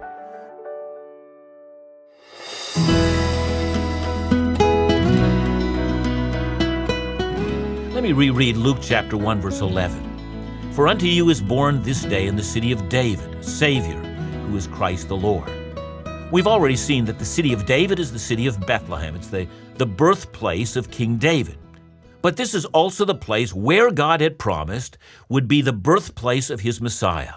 Let 7.93 8.03
me 8.03 8.13
reread 8.13 8.57
Luke 8.57 8.79
chapter 8.83 9.17
1, 9.17 9.41
verse 9.41 9.61
11. 9.61 10.06
For 10.77 10.89
unto 10.89 11.07
you 11.07 11.31
is 11.31 11.41
born 11.41 11.83
this 11.83 12.03
day 12.03 12.27
in 12.27 12.37
the 12.37 12.43
city 12.43 12.71
of 12.71 12.91
David 12.91 13.35
a 13.37 13.43
Savior, 13.43 13.97
who 13.97 14.59
is 14.59 14.67
Christ 14.67 15.09
the 15.09 15.17
Lord. 15.17 15.51
We've 16.31 16.47
already 16.47 16.77
seen 16.77 17.07
that 17.07 17.19
the 17.19 17.25
city 17.25 17.55
of 17.55 17.65
David 17.65 17.99
is 17.99 18.13
the 18.13 18.19
city 18.19 18.47
of 18.47 18.61
Bethlehem. 18.67 19.17
It's 19.17 19.29
the, 19.29 19.49
the 19.77 19.87
birthplace 19.87 20.77
of 20.77 20.91
King 20.91 21.17
David. 21.17 21.57
But 22.21 22.37
this 22.37 22.53
is 22.53 22.67
also 22.67 23.07
the 23.07 23.15
place 23.15 23.55
where 23.55 23.91
God 23.91 24.21
had 24.21 24.39
promised 24.39 24.99
would 25.31 25.49
be 25.49 25.63
the 25.63 25.73
birthplace 25.73 26.51
of 26.51 26.61
his 26.61 26.79
Messiah. 26.79 27.37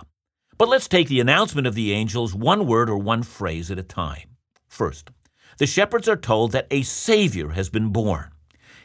But 0.57 0.67
let's 0.67 0.89
take 0.89 1.07
the 1.07 1.21
announcement 1.21 1.65
of 1.65 1.75
the 1.75 1.93
angels 1.93 2.35
one 2.35 2.67
word 2.67 2.89
or 2.89 2.97
one 2.97 3.23
phrase 3.23 3.71
at 3.71 3.79
a 3.79 3.83
time. 3.83 4.35
First, 4.67 5.11
the 5.59 5.65
shepherds 5.65 6.09
are 6.09 6.17
told 6.17 6.51
that 6.51 6.67
a 6.71 6.81
Savior 6.81 7.51
has 7.51 7.69
been 7.69 7.93
born. 7.93 8.31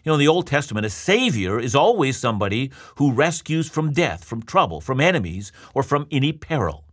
You 0.05 0.11
know, 0.11 0.15
in 0.15 0.21
the 0.21 0.29
Old 0.29 0.47
Testament, 0.47 0.85
a 0.85 0.91
Savior 0.91 1.59
is 1.59 1.75
always 1.75 2.19
somebody 2.19 2.71
who 2.97 3.11
rescues 3.11 3.71
from 3.71 3.95
death, 3.95 4.23
from 4.23 4.43
trouble, 4.43 4.83
from 4.83 5.01
enemies, 5.01 5.51
or 5.73 5.83
from 5.83 6.07
any 6.11 6.31
peril. 6.31 6.85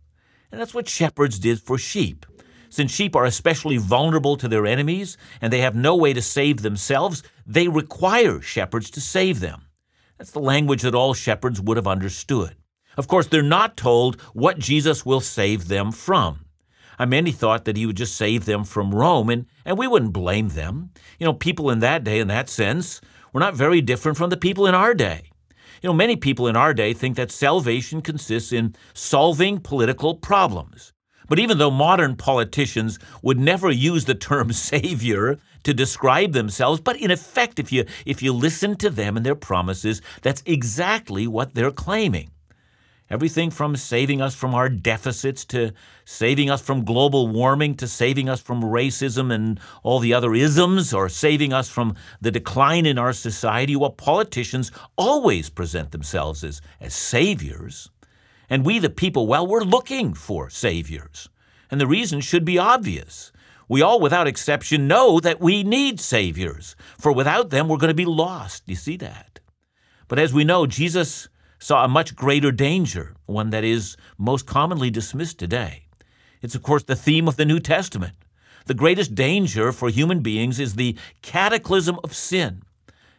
And 0.50 0.58
that's 0.58 0.72
what 0.72 0.88
shepherds 0.88 1.38
did 1.38 1.60
for 1.60 1.76
sheep. 1.76 2.24
Since 2.70 2.90
sheep 2.90 3.14
are 3.14 3.26
especially 3.26 3.76
vulnerable 3.76 4.38
to 4.38 4.48
their 4.48 4.64
enemies 4.64 5.18
and 5.42 5.52
they 5.52 5.60
have 5.60 5.74
no 5.74 5.94
way 5.94 6.14
to 6.14 6.22
save 6.22 6.62
themselves, 6.62 7.22
they 7.46 7.68
require 7.68 8.40
shepherds 8.40 8.90
to 8.92 9.00
save 9.02 9.40
them. 9.40 9.66
That's 10.16 10.30
the 10.30 10.40
language 10.40 10.80
that 10.80 10.94
all 10.94 11.12
shepherds 11.12 11.60
would 11.60 11.76
have 11.76 11.86
understood. 11.86 12.56
Of 12.96 13.08
course, 13.08 13.26
they're 13.26 13.42
not 13.42 13.76
told 13.76 14.18
what 14.32 14.58
Jesus 14.58 15.04
will 15.04 15.20
save 15.20 15.68
them 15.68 15.92
from. 15.92 16.41
I 17.02 17.04
many 17.04 17.32
thought 17.32 17.64
that 17.64 17.76
he 17.76 17.84
would 17.84 17.96
just 17.96 18.14
save 18.14 18.44
them 18.44 18.62
from 18.62 18.94
Rome, 18.94 19.28
and, 19.28 19.46
and 19.64 19.76
we 19.76 19.88
wouldn't 19.88 20.12
blame 20.12 20.50
them. 20.50 20.90
You 21.18 21.26
know, 21.26 21.32
people 21.32 21.68
in 21.68 21.80
that 21.80 22.04
day, 22.04 22.20
in 22.20 22.28
that 22.28 22.48
sense, 22.48 23.00
were 23.32 23.40
not 23.40 23.56
very 23.56 23.80
different 23.80 24.16
from 24.16 24.30
the 24.30 24.36
people 24.36 24.68
in 24.68 24.74
our 24.76 24.94
day. 24.94 25.32
You 25.82 25.88
know, 25.88 25.94
many 25.94 26.14
people 26.14 26.46
in 26.46 26.54
our 26.54 26.72
day 26.72 26.92
think 26.92 27.16
that 27.16 27.32
salvation 27.32 28.02
consists 28.02 28.52
in 28.52 28.76
solving 28.94 29.58
political 29.58 30.14
problems. 30.14 30.92
But 31.28 31.40
even 31.40 31.58
though 31.58 31.72
modern 31.72 32.14
politicians 32.14 33.00
would 33.20 33.40
never 33.40 33.68
use 33.68 34.04
the 34.04 34.14
term 34.14 34.52
savior 34.70 35.38
to 35.64 35.74
describe 35.74 36.34
themselves, 36.34 36.80
but 36.80 37.00
in 37.00 37.10
effect, 37.10 37.58
if 37.58 37.72
you, 37.72 37.84
if 38.06 38.22
you 38.22 38.32
listen 38.32 38.76
to 38.76 38.90
them 38.90 39.16
and 39.16 39.26
their 39.26 39.34
promises, 39.34 40.02
that's 40.22 40.44
exactly 40.46 41.26
what 41.26 41.54
they're 41.54 41.72
claiming. 41.72 42.30
Everything 43.12 43.50
from 43.50 43.76
saving 43.76 44.22
us 44.22 44.34
from 44.34 44.54
our 44.54 44.70
deficits 44.70 45.44
to 45.44 45.74
saving 46.06 46.48
us 46.48 46.62
from 46.62 46.82
global 46.82 47.28
warming 47.28 47.74
to 47.74 47.86
saving 47.86 48.26
us 48.26 48.40
from 48.40 48.62
racism 48.62 49.30
and 49.30 49.60
all 49.82 49.98
the 49.98 50.14
other 50.14 50.32
isms 50.32 50.94
or 50.94 51.10
saving 51.10 51.52
us 51.52 51.68
from 51.68 51.94
the 52.22 52.30
decline 52.30 52.86
in 52.86 52.98
our 52.98 53.12
society, 53.12 53.76
well, 53.76 53.90
politicians 53.90 54.72
always 54.96 55.50
present 55.50 55.90
themselves 55.90 56.42
as, 56.42 56.62
as 56.80 56.94
saviors. 56.94 57.90
And 58.48 58.64
we, 58.64 58.78
the 58.78 58.88
people, 58.88 59.26
well, 59.26 59.46
we're 59.46 59.60
looking 59.60 60.14
for 60.14 60.48
saviors. 60.48 61.28
And 61.70 61.78
the 61.78 61.86
reason 61.86 62.22
should 62.22 62.46
be 62.46 62.56
obvious. 62.56 63.30
We 63.68 63.82
all, 63.82 64.00
without 64.00 64.26
exception, 64.26 64.88
know 64.88 65.20
that 65.20 65.38
we 65.38 65.62
need 65.62 66.00
saviors, 66.00 66.76
for 66.98 67.12
without 67.12 67.50
them, 67.50 67.68
we're 67.68 67.76
going 67.76 67.88
to 67.88 67.94
be 67.94 68.06
lost. 68.06 68.62
You 68.64 68.74
see 68.74 68.96
that? 68.96 69.38
But 70.08 70.18
as 70.18 70.32
we 70.32 70.44
know, 70.44 70.64
Jesus 70.66 71.28
saw 71.62 71.84
a 71.84 71.88
much 71.88 72.16
greater 72.16 72.52
danger, 72.52 73.14
one 73.26 73.50
that 73.50 73.64
is 73.64 73.96
most 74.18 74.46
commonly 74.46 74.90
dismissed 74.90 75.38
today. 75.38 75.84
It's, 76.40 76.54
of 76.54 76.62
course, 76.62 76.82
the 76.82 76.96
theme 76.96 77.28
of 77.28 77.36
the 77.36 77.44
New 77.44 77.60
Testament. 77.60 78.14
The 78.66 78.74
greatest 78.74 79.14
danger 79.14 79.72
for 79.72 79.88
human 79.88 80.20
beings 80.20 80.58
is 80.60 80.74
the 80.74 80.96
cataclysm 81.22 81.98
of 82.04 82.14
sin 82.14 82.62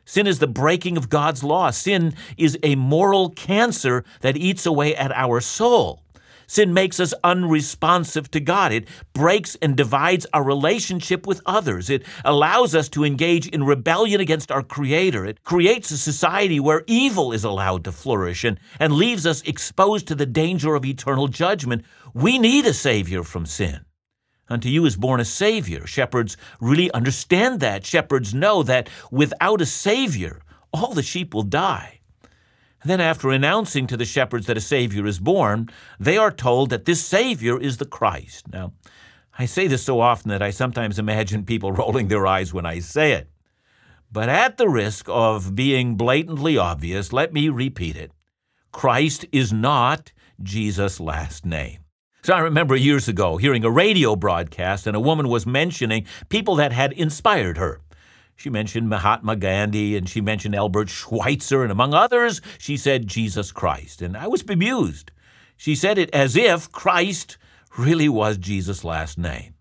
Sin 0.05 0.27
is 0.27 0.39
the 0.39 0.47
breaking 0.47 0.97
of 0.97 1.09
God's 1.09 1.43
law. 1.43 1.69
Sin 1.69 2.13
is 2.38 2.57
a 2.62 2.75
moral 2.75 3.29
cancer 3.29 4.03
that 4.21 4.35
eats 4.35 4.65
away 4.65 4.95
at 4.95 5.12
our 5.13 5.39
soul. 5.39 6.02
Sin 6.47 6.73
makes 6.73 7.00
us 7.00 7.13
unresponsive 7.23 8.29
to 8.31 8.39
God. 8.39 8.71
It 8.71 8.88
breaks 9.13 9.55
and 9.62 9.75
divides 9.75 10.25
our 10.33 10.43
relationship 10.43 11.25
with 11.25 11.41
others. 11.45 11.89
It 11.89 12.05
allows 12.25 12.75
us 12.75 12.89
to 12.89 13.03
engage 13.03 13.47
in 13.47 13.63
rebellion 13.63 14.21
against 14.21 14.51
our 14.51 14.63
Creator. 14.63 15.25
It 15.25 15.43
creates 15.43 15.91
a 15.91 15.97
society 15.97 16.59
where 16.59 16.83
evil 16.88 17.31
is 17.31 17.43
allowed 17.43 17.83
to 17.85 17.91
flourish 17.91 18.43
and, 18.43 18.59
and 18.79 18.93
leaves 18.93 19.25
us 19.25 19.41
exposed 19.43 20.07
to 20.07 20.15
the 20.15 20.25
danger 20.25 20.75
of 20.75 20.85
eternal 20.85 21.27
judgment. 21.27 21.83
We 22.13 22.38
need 22.39 22.65
a 22.65 22.73
Savior 22.73 23.23
from 23.23 23.45
sin. 23.45 23.85
Unto 24.50 24.67
you 24.69 24.85
is 24.85 24.97
born 24.97 25.19
a 25.19 25.25
Savior. 25.25 25.88
Shepherds 25.88 26.38
really 26.59 26.91
understand 26.91 27.59
that. 27.62 27.85
Shepherds 27.85 28.33
know 28.33 28.62
that 28.63 28.89
without 29.09 29.62
a 29.62 29.65
Savior, 29.65 30.41
all 30.73 30.93
the 30.93 31.01
sheep 31.01 31.33
will 31.33 31.43
die. 31.43 32.01
Then, 32.90 33.00
after 33.00 33.30
announcing 33.30 33.88
to 33.88 33.98
the 33.98 34.06
shepherds 34.06 34.46
that 34.48 34.58
a 34.58 34.62
Savior 34.62 35.06
is 35.06 35.20
born, 35.20 35.70
they 36.00 36.18
are 36.18 36.32
told 36.32 36.70
that 36.70 36.86
this 36.86 37.04
Savior 37.04 37.60
is 37.60 37.78
the 37.78 37.86
Christ. 37.86 38.48
Now, 38.52 38.74
I 39.40 39.46
say 39.46 39.68
this 39.68 39.84
so 39.84 40.00
often 40.00 40.30
that 40.30 40.42
I 40.42 40.50
sometimes 40.50 41.00
imagine 41.00 41.46
people 41.46 41.72
rolling 41.82 42.08
their 42.08 42.28
eyes 42.28 42.54
when 42.54 42.66
I 42.66 42.80
say 42.80 43.13
it. 43.13 43.30
But 44.12 44.30
at 44.30 44.58
the 44.58 44.70
risk 44.70 45.06
of 45.10 45.56
being 45.56 45.96
blatantly 45.96 46.58
obvious, 46.58 47.12
let 47.12 47.34
me 47.34 47.50
repeat 47.50 47.96
it 47.96 48.12
Christ 48.72 49.25
is 49.32 49.54
not 49.54 50.12
Jesus' 50.42 51.00
last 51.00 51.46
name. 51.46 51.80
So 52.24 52.34
I 52.34 52.40
remember 52.40 52.75
years 52.75 53.08
ago 53.08 53.38
hearing 53.38 53.66
a 53.66 53.72
radio 53.72 54.16
broadcast, 54.16 54.88
and 54.88 54.96
a 54.96 55.00
woman 55.00 55.28
was 55.28 55.46
mentioning 55.46 56.06
people 56.30 56.56
that 56.56 56.72
had 56.72 56.94
inspired 56.94 57.58
her. 57.58 57.82
She 58.36 58.50
mentioned 58.50 58.90
Mahatma 58.90 59.36
Gandhi 59.36 59.96
and 59.96 60.10
she 60.10 60.22
mentioned 60.22 60.56
Albert 60.56 60.90
Schweitzer, 60.90 61.63
and 61.63 61.72
among 61.72 61.94
others, 61.94 62.42
she 62.58 62.78
said 62.78 63.08
Jesus 63.08 63.52
Christ. 63.52 64.02
And 64.02 64.18
I 64.18 64.28
was 64.28 64.44
bemused. 64.44 65.12
She 65.56 65.75
said 65.75 65.98
it 65.98 66.10
as 66.13 66.36
if 66.36 66.72
Christ 66.72 67.38
really 67.78 68.10
was 68.10 68.38
Jesus' 68.38 68.84
last 68.84 69.18
name. 69.18 69.54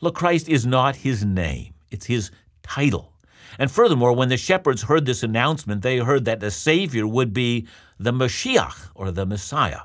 Look, 0.00 0.14
Christ 0.14 0.48
is 0.48 0.66
not 0.66 0.96
his 0.96 1.24
name, 1.24 1.74
it's 1.90 2.06
his 2.06 2.30
title. 2.62 3.12
And 3.58 3.70
furthermore, 3.70 4.12
when 4.12 4.30
the 4.30 4.36
shepherds 4.36 4.82
heard 4.82 5.06
this 5.06 5.22
announcement, 5.22 5.82
they 5.82 5.98
heard 5.98 6.24
that 6.24 6.40
the 6.40 6.50
Savior 6.50 7.06
would 7.06 7.32
be 7.32 7.66
the 7.98 8.12
Mashiach, 8.12 8.90
or 8.94 9.10
the 9.10 9.26
Messiah. 9.26 9.82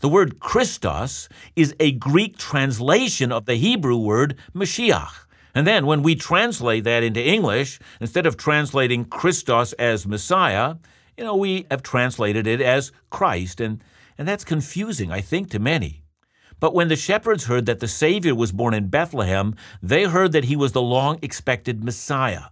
The 0.00 0.08
word 0.08 0.38
Christos 0.38 1.28
is 1.56 1.74
a 1.80 1.92
Greek 1.92 2.38
translation 2.38 3.32
of 3.32 3.46
the 3.46 3.56
Hebrew 3.56 3.96
word 3.96 4.36
Mashiach. 4.54 5.26
And 5.54 5.66
then 5.66 5.86
when 5.86 6.02
we 6.02 6.14
translate 6.14 6.84
that 6.84 7.02
into 7.02 7.24
English, 7.24 7.78
instead 8.00 8.26
of 8.26 8.36
translating 8.36 9.04
Christos 9.04 9.72
as 9.74 10.06
Messiah, 10.06 10.76
you 11.16 11.24
know, 11.24 11.36
we 11.36 11.66
have 11.70 11.82
translated 11.82 12.46
it 12.46 12.60
as 12.60 12.92
Christ. 13.10 13.60
And, 13.60 13.82
and 14.16 14.26
that's 14.28 14.44
confusing, 14.44 15.10
I 15.10 15.20
think, 15.20 15.50
to 15.50 15.58
many. 15.58 16.02
But 16.60 16.74
when 16.74 16.88
the 16.88 16.96
shepherds 16.96 17.46
heard 17.46 17.66
that 17.66 17.80
the 17.80 17.88
Savior 17.88 18.34
was 18.34 18.52
born 18.52 18.74
in 18.74 18.88
Bethlehem, 18.88 19.54
they 19.82 20.04
heard 20.04 20.32
that 20.32 20.44
he 20.44 20.56
was 20.56 20.72
the 20.72 20.82
long 20.82 21.18
expected 21.22 21.82
Messiah. 21.82 22.46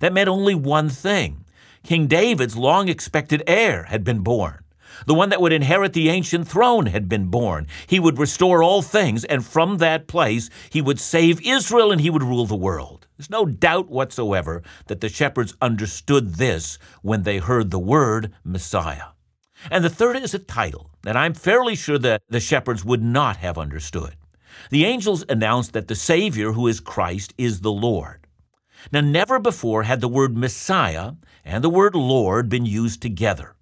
That 0.00 0.12
meant 0.12 0.28
only 0.28 0.54
one 0.54 0.90
thing 0.90 1.44
King 1.82 2.06
David's 2.06 2.56
long 2.56 2.88
expected 2.88 3.42
heir 3.46 3.84
had 3.84 4.04
been 4.04 4.20
born. 4.20 4.58
The 5.04 5.14
one 5.14 5.28
that 5.28 5.40
would 5.40 5.52
inherit 5.52 5.92
the 5.92 6.08
ancient 6.08 6.48
throne 6.48 6.86
had 6.86 7.08
been 7.08 7.26
born. 7.26 7.66
He 7.86 8.00
would 8.00 8.18
restore 8.18 8.62
all 8.62 8.82
things, 8.82 9.24
and 9.24 9.44
from 9.44 9.78
that 9.78 10.06
place 10.06 10.48
he 10.70 10.80
would 10.80 10.98
save 10.98 11.46
Israel 11.46 11.92
and 11.92 12.00
he 12.00 12.10
would 12.10 12.22
rule 12.22 12.46
the 12.46 12.56
world. 12.56 13.06
There's 13.16 13.30
no 13.30 13.46
doubt 13.46 13.88
whatsoever 13.88 14.62
that 14.86 15.00
the 15.00 15.08
shepherds 15.08 15.54
understood 15.60 16.34
this 16.34 16.78
when 17.02 17.22
they 17.22 17.38
heard 17.38 17.70
the 17.70 17.78
word 17.78 18.32
Messiah. 18.44 19.08
And 19.70 19.84
the 19.84 19.90
third 19.90 20.16
is 20.16 20.34
a 20.34 20.38
title 20.38 20.90
that 21.02 21.16
I'm 21.16 21.34
fairly 21.34 21.74
sure 21.74 21.98
that 21.98 22.22
the 22.28 22.40
shepherds 22.40 22.84
would 22.84 23.02
not 23.02 23.38
have 23.38 23.58
understood. 23.58 24.16
The 24.70 24.84
angels 24.84 25.24
announced 25.28 25.72
that 25.72 25.88
the 25.88 25.94
Savior, 25.94 26.52
who 26.52 26.66
is 26.66 26.80
Christ, 26.80 27.34
is 27.38 27.60
the 27.60 27.72
Lord. 27.72 28.26
Now, 28.92 29.00
never 29.00 29.38
before 29.38 29.82
had 29.82 30.00
the 30.00 30.08
word 30.08 30.36
Messiah 30.36 31.12
and 31.44 31.64
the 31.64 31.70
word 31.70 31.94
Lord 31.94 32.48
been 32.48 32.66
used 32.66 33.02
together. 33.02 33.55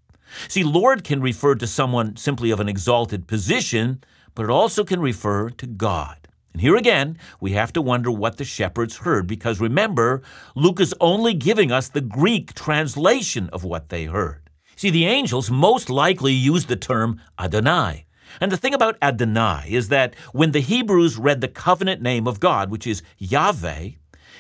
See, 0.49 0.65
Lord 0.65 1.05
can 1.05 1.21
refer 1.21 1.55
to 1.57 1.67
someone 1.67 2.17
simply 2.17 2.51
of 2.51 2.61
an 2.61 2.69
exalted 2.69 3.27
position, 3.27 4.03
but 4.35 4.45
it 4.45 4.51
also 4.51 4.85
can 4.85 5.01
refer 5.01 5.51
to 5.51 5.67
God. 5.67 6.29
And 6.53 6.61
here 6.61 6.77
again, 6.77 7.19
we 7.41 7.53
have 7.53 7.73
to 7.73 7.83
wonder 7.83 8.11
what 8.11 8.37
the 8.37 8.45
shepherds 8.45 8.99
heard, 8.99 9.27
because 9.27 9.61
remember, 9.61 10.23
Luke 10.55 10.81
is 10.81 10.95
only 11.01 11.35
giving 11.35 11.73
us 11.73 11.89
the 11.89 12.01
Greek 12.01 12.55
translation 12.55 13.49
of 13.53 13.65
what 13.65 13.89
they 13.89 14.05
heard. 14.05 14.49
See, 14.77 14.91
the 14.91 15.07
angels 15.07 15.51
most 15.51 15.91
likely 15.91 16.33
used 16.33 16.69
the 16.69 16.77
term 16.77 17.21
Adonai. 17.39 18.07
And 18.41 18.51
the 18.51 18.57
thing 18.57 18.75
about 18.75 18.97
Adonai 19.03 19.67
is 19.69 19.89
that 19.89 20.15
when 20.33 20.53
the 20.53 20.61
Hebrews 20.61 21.17
read 21.17 21.41
the 21.41 21.49
covenant 21.49 22.03
name 22.03 22.27
of 22.27 22.41
God, 22.41 22.71
which 22.71 22.87
is 22.87 23.03
Yahweh, 23.19 23.91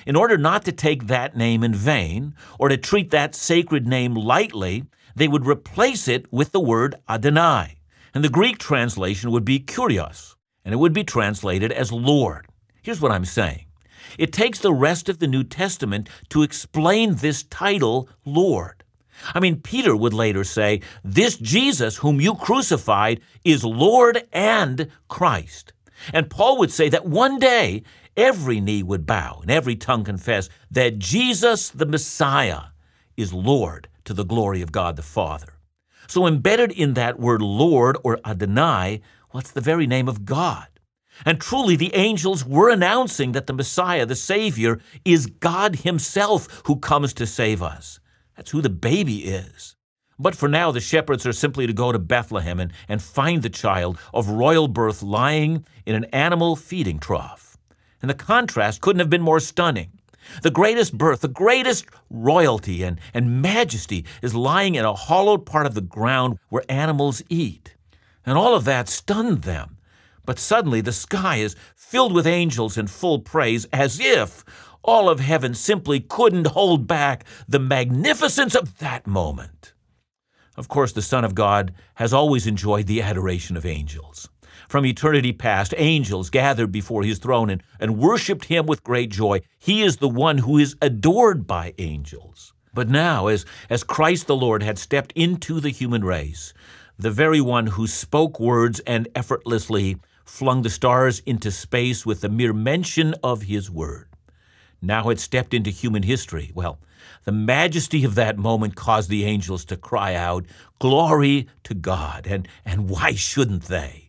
in 0.07 0.17
order 0.17 0.37
not 0.37 0.65
to 0.65 0.73
take 0.73 1.07
that 1.07 1.37
name 1.37 1.63
in 1.63 1.75
vain 1.75 2.35
or 2.59 2.69
to 2.69 2.77
treat 2.77 3.11
that 3.11 3.35
sacred 3.35 3.87
name 3.87 4.15
lightly, 4.15 4.85
they 5.15 5.29
would 5.29 5.47
replace 5.47 6.09
it 6.09 6.33
with 6.33 6.53
the 6.53 6.61
word 6.61 6.97
Adonai. 7.09 7.77
And 8.15 8.23
the 8.23 8.29
Greek 8.29 8.59
translation 8.59 9.31
would 9.33 9.45
be 9.45 9.59
kurios, 9.59 10.35
and 10.65 10.73
it 10.73 10.79
would 10.79 10.93
be 10.93 11.05
translated 11.05 11.73
as 11.73 11.93
Lord. 11.93 12.47
Here's 12.83 13.01
what 13.01 13.13
I'm 13.13 13.25
saying 13.25 13.67
it 14.19 14.33
takes 14.33 14.59
the 14.59 14.73
rest 14.73 15.09
of 15.09 15.19
the 15.19 15.27
New 15.27 15.45
Testament 15.45 16.09
to 16.29 16.43
explain 16.43 17.17
this 17.17 17.43
title, 17.45 18.09
Lord. 18.25 18.85
I 19.35 19.41
mean, 19.41 19.61
Peter 19.61 19.97
would 19.97 20.13
later 20.13 20.45
say, 20.45 20.81
This 21.03 21.37
Jesus 21.37 21.97
whom 21.99 22.21
you 22.21 22.35
crucified 22.35 23.21
is 23.45 23.65
Lord 23.65 24.25
and 24.33 24.91
Christ. 25.09 25.73
And 26.13 26.31
Paul 26.31 26.59
would 26.59 26.71
say 26.71 26.89
that 26.89 27.07
one 27.07 27.39
day 27.39 27.83
every 28.17 28.61
knee 28.61 28.83
would 28.83 29.07
bow 29.07 29.39
and 29.43 29.51
every 29.51 29.77
tongue 29.77 30.05
confess 30.05 30.49
that 30.71 30.99
Jesus 30.99 31.71
the 31.71 31.87
Messiah 31.87 32.65
is 33.17 33.33
Lord 33.33 33.89
to 34.05 34.15
the 34.15 34.25
glory 34.25 34.63
of 34.63 34.73
God 34.73 34.97
the 34.97 35.03
Father. 35.03 35.55
So, 36.07 36.27
embedded 36.27 36.73
in 36.73 36.95
that 36.95 37.19
word 37.19 37.41
Lord 37.43 37.97
or 38.05 38.21
Adonai, 38.25 39.01
what's 39.31 39.51
the 39.51 39.61
very 39.61 39.87
name 39.87 40.09
of 40.09 40.25
God? 40.25 40.69
And 41.25 41.41
truly, 41.41 41.77
the 41.77 41.95
angels 41.95 42.45
were 42.45 42.71
announcing 42.71 43.33
that 43.33 43.47
the 43.47 43.53
Messiah, 43.53 44.05
the 44.05 44.17
Savior, 44.17 44.81
is 45.05 45.27
God 45.27 45.77
Himself 45.77 46.63
who 46.67 46.77
comes 46.77 47.13
to 47.15 47.27
save 47.27 47.63
us. 47.63 48.01
That's 48.37 48.51
who 48.51 48.61
the 48.61 48.71
baby 48.71 49.25
is. 49.25 49.77
But 50.19 50.37
for 50.37 50.49
now, 50.49 50.71
the 50.71 50.81
shepherds 50.81 51.27
are 51.27 51.33
simply 51.33 51.67
to 51.67 51.73
go 51.73 51.93
to 51.93 51.99
Bethlehem 51.99 52.61
and, 52.61 52.73
and 52.89 53.03
find 53.03 53.43
the 53.43 53.51
child 53.51 53.99
of 54.13 54.29
royal 54.29 54.69
birth 54.69 55.03
lying 55.03 55.65
in 55.87 55.95
an 55.95 56.05
animal 56.07 56.57
feeding 56.57 56.99
trough. 56.99 57.57
And 58.01 58.11
the 58.11 58.15
contrast 58.15 58.81
couldn't 58.81 59.01
have 59.01 59.11
been 59.11 59.23
more 59.23 59.41
stunning. 59.41 59.91
The 60.43 60.51
greatest 60.51 60.97
birth, 60.97 61.21
the 61.21 61.29
greatest 61.29 61.87
royalty 62.11 62.83
and, 62.83 63.01
and 63.13 63.43
majesty 63.43 64.05
is 64.23 64.35
lying 64.35 64.75
in 64.75 64.85
a 64.85 64.95
hollowed 64.95 65.47
part 65.47 65.67
of 65.67 65.75
the 65.75 65.81
ground 65.81 66.39
where 66.49 66.65
animals 66.69 67.23
eat. 67.29 67.75
And 68.27 68.39
all 68.39 68.55
of 68.55 68.65
that 68.65 68.89
stunned 68.89 69.43
them. 69.43 69.79
But 70.25 70.39
suddenly 70.39 70.81
the 70.81 70.93
sky 70.93 71.37
is 71.37 71.57
filled 71.75 72.13
with 72.13 72.27
angels 72.27 72.79
in 72.79 72.87
full 72.87 73.19
praise, 73.19 73.67
as 73.73 74.01
if 74.01 74.45
all 74.83 75.09
of 75.09 75.21
heaven 75.21 75.55
simply 75.55 76.01
couldn't 76.01 76.49
hold 76.49 76.87
back 76.87 77.25
the 77.49 77.59
magnificence 77.59 78.55
of 78.55 78.79
that 78.79 79.07
moment. 79.07 79.73
Of 80.57 80.69
course, 80.69 80.93
the 80.93 81.03
Son 81.03 81.25
of 81.25 81.35
God 81.35 81.75
has 81.97 82.13
always 82.13 82.47
enjoyed 82.47 82.87
the 82.87 83.03
adoration 83.03 83.57
of 83.57 83.67
angels. 83.67 84.29
From 84.69 84.87
eternity 84.87 85.33
past, 85.33 85.75
angels 85.77 86.31
gathered 86.31 86.73
before 86.73 87.03
his 87.03 87.19
throne 87.19 87.51
and, 87.51 87.63
and 87.79 87.99
worshiped 87.99 88.47
him 88.47 88.67
with 88.67 88.85
great 88.85 89.11
joy. 89.11 89.41
He 89.59 89.83
is 89.83 89.99
the 89.99 90.09
one 90.09 90.39
who 90.39 90.59
is 90.59 90.77
adored 90.81 91.47
by 91.47 91.75
angels. 91.79 92.53
But 92.73 92.89
now, 92.89 93.29
as, 93.29 93.47
as 93.71 93.85
Christ 93.85 94.27
the 94.27 94.37
Lord 94.37 94.63
had 94.63 94.79
stepped 94.79 95.13
into 95.13 95.61
the 95.61 95.71
human 95.71 96.05
race, 96.05 96.53
the 96.99 97.11
very 97.11 97.41
one 97.41 97.69
who 97.69 97.87
spoke 97.87 98.41
words 98.41 98.81
and 98.81 99.09
effortlessly 99.15 99.97
flung 100.25 100.63
the 100.63 100.71
stars 100.71 101.21
into 101.21 101.51
space 101.51 102.05
with 102.05 102.21
the 102.21 102.29
mere 102.29 102.53
mention 102.53 103.15
of 103.23 103.43
his 103.43 103.71
word, 103.71 104.09
now 104.83 105.05
had 105.05 105.21
stepped 105.21 105.55
into 105.55 105.71
human 105.71 106.03
history. 106.03 106.51
Well, 106.55 106.79
the 107.25 107.33
majesty 107.33 108.05
of 108.05 108.15
that 108.17 108.39
moment 108.39 108.75
caused 108.75 109.11
the 109.11 109.25
angels 109.25 109.65
to 109.67 109.77
cry 109.77 110.15
out, 110.15 110.45
Glory 110.79 111.49
to 111.65 111.75
God! 111.75 112.27
And, 112.27 112.49
and 112.65 112.89
why 112.89 113.15
shouldn't 113.15 113.65
they? 113.65 114.04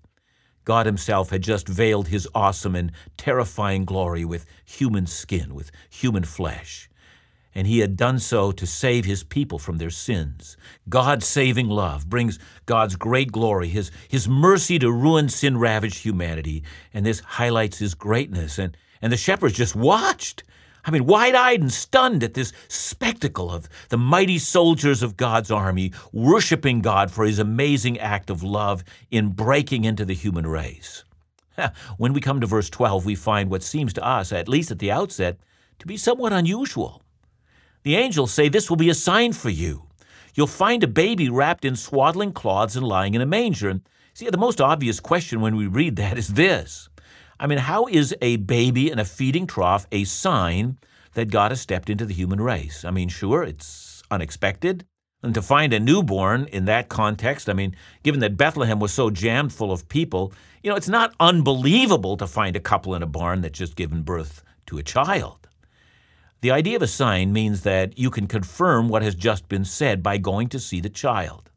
God 0.65 0.86
Himself 0.86 1.30
had 1.30 1.43
just 1.43 1.67
veiled 1.67 2.10
His 2.10 2.28
awesome 2.36 2.75
and 2.75 2.91
terrifying 3.15 3.86
glory 3.86 4.25
with 4.25 4.45
human 4.65 5.06
skin, 5.06 5.56
with 5.56 5.71
human 5.89 6.23
flesh. 6.23 6.89
And 7.54 7.67
He 7.67 7.80
had 7.80 7.95
done 7.95 8.19
so 8.19 8.51
to 8.51 8.67
save 8.67 9.06
His 9.06 9.23
people 9.23 9.60
from 9.60 9.78
their 9.78 9.91
sins. 9.91 10.58
God's 10.89 11.25
saving 11.25 11.69
love 11.69 12.10
brings 12.10 12.38
God's 12.65 12.95
great 12.97 13.32
glory, 13.32 13.69
His, 13.69 13.91
His 14.10 14.28
mercy 14.28 14.78
to 14.80 14.91
ruin 14.91 15.30
sin 15.30 15.58
ravaged 15.58 15.99
humanity. 15.99 16.63
And 16.93 17.06
this 17.06 17.21
highlights 17.21 17.78
His 17.78 17.93
greatness. 17.93 18.58
And, 18.60 18.75
and 19.01 19.13
the 19.13 19.17
shepherds 19.17 19.54
just 19.54 19.75
watched 19.75 20.43
I 20.86 20.91
mean, 20.91 21.06
wide 21.06 21.34
eyed 21.34 21.62
and 21.62 21.74
stunned 21.74 22.24
at 22.24 22.36
this 22.36 22.54
spectacle 22.67 23.50
of 23.50 23.67
the 23.89 23.98
mighty 23.98 24.38
soldiers 24.38 25.02
of 25.02 25.17
God's 25.17 25.50
army 25.50 25.91
worshiping 26.13 26.82
God 26.82 27.10
for 27.10 27.26
his 27.26 27.39
amazing 27.39 28.00
act 28.00 28.30
of 28.30 28.43
love 28.43 28.84
in 29.10 29.30
breaking 29.30 29.84
into 29.84 30.06
the 30.06 30.13
human 30.13 30.45
race. 30.45 31.04
When 31.98 32.13
we 32.13 32.21
come 32.21 32.39
to 32.41 32.48
verse 32.48 32.69
12, 32.69 33.06
we 33.06 33.15
find 33.15 33.50
what 33.50 33.63
seems 33.63 33.93
to 33.93 34.06
us, 34.06 34.32
at 34.32 34.48
least 34.48 34.71
at 34.71 34.80
the 34.80 34.91
outset, 34.91 35.39
to 35.80 35.88
be 35.88 35.98
somewhat 35.98 36.34
unusual. 36.34 37.02
The 37.84 37.95
angels 37.95 38.32
say, 38.32 38.50
This 38.50 38.69
will 38.69 38.78
be 38.78 38.89
a 38.89 38.95
sign 38.95 39.34
for 39.34 39.50
you. 39.50 39.84
You'll 40.36 40.48
find 40.48 40.84
a 40.84 40.88
baby 40.88 41.30
wrapped 41.30 41.65
in 41.65 41.76
swaddling 41.76 42.34
cloths 42.34 42.76
and 42.76 42.86
lying 42.86 43.13
in 43.13 43.21
a 43.21 43.26
manger. 43.26 43.69
And 43.69 43.82
see, 44.13 44.30
the 44.30 44.38
most 44.38 44.60
obvious 44.60 45.00
question 45.00 45.39
when 45.39 45.56
we 45.56 45.67
read 45.67 45.95
that 45.95 46.17
is 46.17 46.30
this 46.30 46.89
I 47.39 47.48
mean, 47.48 47.58
how 47.58 47.88
is 47.88 48.15
a 48.21 48.38
baby 48.38 48.89
in 48.89 49.00
a 49.00 49.06
feeding 49.06 49.45
trough 49.45 49.88
a 49.91 50.06
sign 50.06 50.78
that 51.13 51.32
God 51.32 51.52
has 51.52 51.62
stepped 51.62 51.89
into 51.89 52.06
the 52.06 52.13
human 52.13 52.39
race? 52.39 52.86
I 52.86 52.91
mean, 52.91 53.10
sure, 53.10 53.43
it's 53.43 54.04
unexpected. 54.10 54.86
And 55.21 55.34
to 55.34 55.41
find 55.41 55.74
a 55.74 55.80
newborn 55.80 56.45
in 56.45 56.65
that 56.65 56.88
context, 56.88 57.50
I 57.50 57.54
mean, 57.54 57.76
given 58.04 58.19
that 58.19 58.38
Bethlehem 58.38 58.80
was 58.80 58.93
so 58.93 59.10
jammed 59.10 59.52
full 59.52 59.71
of 59.71 59.89
people, 59.89 60.32
you 60.62 60.69
know, 60.69 60.78
it's 60.78 60.88
not 60.88 61.15
unbelievable 61.19 62.15
to 62.17 62.28
find 62.28 62.56
a 62.56 62.60
couple 62.60 62.95
in 62.95 63.02
a 63.02 63.08
barn 63.08 63.41
that's 63.41 63.58
just 63.58 63.76
given 63.76 64.04
birth 64.04 64.43
to 64.67 64.78
a 64.78 64.84
child. 64.84 65.48
The 66.41 66.52
idea 66.52 66.76
of 66.76 66.84
a 66.84 66.88
sign 66.88 67.34
means 67.34 67.62
that 67.63 67.98
you 67.98 68.12
can 68.12 68.28
confirm 68.28 68.88
what 68.88 69.02
has 69.02 69.15
just 69.15 69.50
been 69.50 69.65
said 69.65 70.04
by 70.04 70.17
going 70.17 70.48
to 70.50 70.60
see 70.60 70.80
the 70.80 70.89
child. 70.89 71.50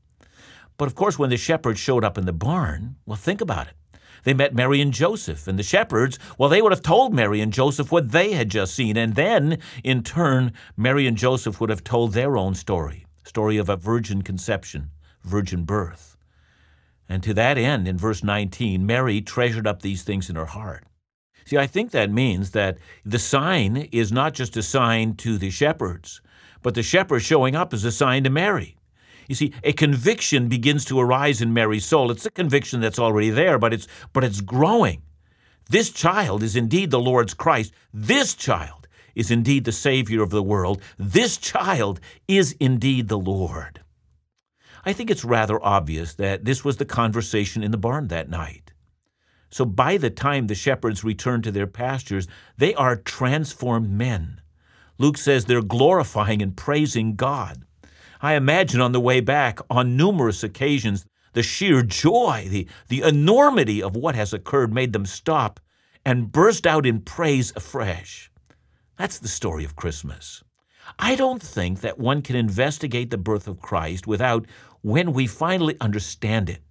But 0.79 0.87
of 0.87 0.95
course, 0.95 1.19
when 1.19 1.31
the 1.31 1.37
shepherds 1.37 1.79
showed 1.79 2.05
up 2.05 2.17
in 2.17 2.25
the 2.25 2.33
barn, 2.33 2.97
well, 3.05 3.17
think 3.17 3.41
about 3.41 3.67
it. 3.67 3.75
They 4.25 4.35
met 4.35 4.55
Mary 4.55 4.81
and 4.81 4.93
Joseph, 4.93 5.47
and 5.47 5.59
the 5.59 5.63
shepherds, 5.63 6.19
well, 6.37 6.49
they 6.49 6.63
would 6.63 6.73
have 6.73 6.83
told 6.83 7.15
Mary 7.15 7.41
and 7.41 7.53
Joseph 7.53 7.93
what 7.93 8.13
they 8.13 8.33
had 8.33 8.51
just 8.51 8.75
seen. 8.75 8.97
And 8.97 9.15
then, 9.15 9.59
in 9.85 10.03
turn, 10.03 10.53
Mary 10.77 11.07
and 11.07 11.17
Joseph 11.17 11.61
would 11.61 11.71
have 11.71 11.85
told 11.85 12.13
their 12.13 12.37
own 12.37 12.55
story 12.55 13.05
story 13.25 13.59
of 13.59 13.69
a 13.69 13.77
virgin 13.77 14.23
conception, 14.23 14.91
virgin 15.23 15.65
birth. 15.65 16.17
And 17.09 17.23
to 17.23 17.35
that 17.35 17.59
end, 17.59 17.87
in 17.87 17.99
verse 17.99 18.25
19, 18.25 18.85
Mary 18.85 19.21
treasured 19.21 19.67
up 19.67 19.83
these 19.83 20.03
things 20.03 20.31
in 20.31 20.37
her 20.37 20.47
heart. 20.47 20.85
See, 21.45 21.59
I 21.59 21.67
think 21.67 21.91
that 21.91 22.11
means 22.11 22.51
that 22.53 22.79
the 23.05 23.19
sign 23.19 23.89
is 23.93 24.11
not 24.11 24.35
just 24.35 24.57
a 24.57 24.63
sign 24.63 25.15
to 25.17 25.39
the 25.39 25.51
shepherds, 25.51 26.21
but 26.63 26.75
the 26.75 26.83
shepherds 26.83 27.25
showing 27.25 27.55
up 27.55 27.73
is 27.73 27.85
a 27.85 27.93
sign 27.93 28.25
to 28.25 28.31
Mary. 28.31 28.78
You 29.29 29.35
see, 29.35 29.53
a 29.63 29.73
conviction 29.73 30.49
begins 30.49 30.85
to 30.87 30.99
arise 30.99 31.41
in 31.41 31.53
Mary's 31.53 31.85
soul. 31.85 32.11
It's 32.11 32.27
a 32.27 32.31
conviction 32.31 32.81
that's 32.81 32.99
already 32.99 33.31
there, 33.31 33.59
but 33.59 33.73
it's 33.75 33.87
but 34.13 34.25
it's 34.25 34.41
growing. 34.41 35.03
This 35.71 35.91
child 35.91 36.43
is 36.43 36.57
indeed 36.57 36.91
the 36.91 36.99
Lord's 36.99 37.35
Christ. 37.35 37.75
This 37.93 38.35
child 38.35 38.89
is 39.15 39.31
indeed 39.31 39.65
the 39.65 39.73
Savior 39.73 40.23
of 40.23 40.31
the 40.31 40.43
world. 40.43 40.81
This 40.97 41.37
child 41.37 42.01
is 42.27 42.57
indeed 42.59 43.09
the 43.09 43.19
Lord. 43.19 43.83
I 44.85 44.95
think 44.95 45.11
it's 45.11 45.25
rather 45.25 45.63
obvious 45.63 46.15
that 46.15 46.47
this 46.47 46.65
was 46.65 46.79
the 46.79 46.87
conversation 46.87 47.63
in 47.63 47.71
the 47.71 47.77
barn 47.77 48.09
that 48.09 48.31
night. 48.31 48.73
So 49.51 49.67
by 49.67 49.99
the 49.99 50.11
time 50.11 50.47
the 50.47 50.55
shepherds 50.55 51.05
return 51.05 51.43
to 51.43 51.51
their 51.51 51.67
pastures, 51.67 52.29
they 52.57 52.75
are 52.75 52.97
transformed 52.97 53.91
men. 53.91 54.41
Luke 54.97 55.19
says 55.19 55.45
they're 55.45 55.63
glorifying 55.63 56.41
and 56.41 56.57
praising 56.57 57.15
God. 57.15 57.65
I 58.21 58.35
imagine 58.35 58.81
on 58.81 58.93
the 58.93 59.01
way 59.01 59.21
back, 59.21 59.61
on 59.71 59.97
numerous 59.97 60.43
occasions, 60.43 61.07
the 61.35 61.43
sheer 61.43 61.83
joy, 61.83 62.47
the, 62.49 62.67
the 62.89 63.03
enormity 63.03 63.83
of 63.83 63.95
what 63.95 64.15
has 64.15 64.33
occurred 64.33 64.73
made 64.73 64.93
them 64.93 65.07
stop 65.07 65.61
and 66.05 66.33
burst 66.33 66.67
out 66.67 66.87
in 66.87 67.01
praise 67.01 67.53
afresh. 67.55 68.31
That's 68.97 69.19
the 69.19 69.29
story 69.29 69.65
of 69.65 69.77
Christmas. 69.77 70.43
I 70.99 71.15
don't 71.15 71.43
think 71.43 71.81
that 71.81 71.99
one 71.99 72.23
can 72.23 72.35
investigate 72.35 73.11
the 73.11 73.19
birth 73.19 73.47
of 73.47 73.61
Christ 73.61 74.07
without, 74.07 74.47
when 74.81 75.13
we 75.13 75.27
finally 75.27 75.77
understand 75.81 76.49
it, 76.49 76.63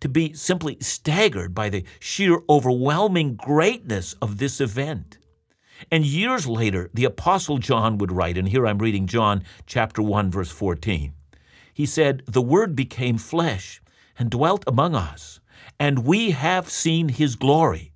to 0.00 0.08
be 0.08 0.32
simply 0.32 0.78
staggered 0.80 1.54
by 1.54 1.68
the 1.68 1.84
sheer 2.00 2.40
overwhelming 2.48 3.36
greatness 3.36 4.14
of 4.20 4.38
this 4.38 4.60
event. 4.60 5.18
And 5.90 6.04
years 6.04 6.46
later, 6.46 6.90
the 6.94 7.04
Apostle 7.04 7.58
John 7.58 7.98
would 7.98 8.12
write, 8.12 8.38
and 8.38 8.48
here 8.48 8.66
I'm 8.66 8.78
reading 8.78 9.06
John 9.06 9.42
chapter 9.66 10.02
1, 10.02 10.30
verse 10.30 10.50
14. 10.50 11.12
He 11.74 11.86
said, 11.86 12.22
The 12.26 12.42
Word 12.42 12.76
became 12.76 13.18
flesh 13.18 13.82
and 14.18 14.30
dwelt 14.30 14.64
among 14.66 14.94
us, 14.94 15.40
and 15.78 16.04
we 16.04 16.32
have 16.32 16.70
seen 16.70 17.08
his 17.08 17.36
glory, 17.36 17.92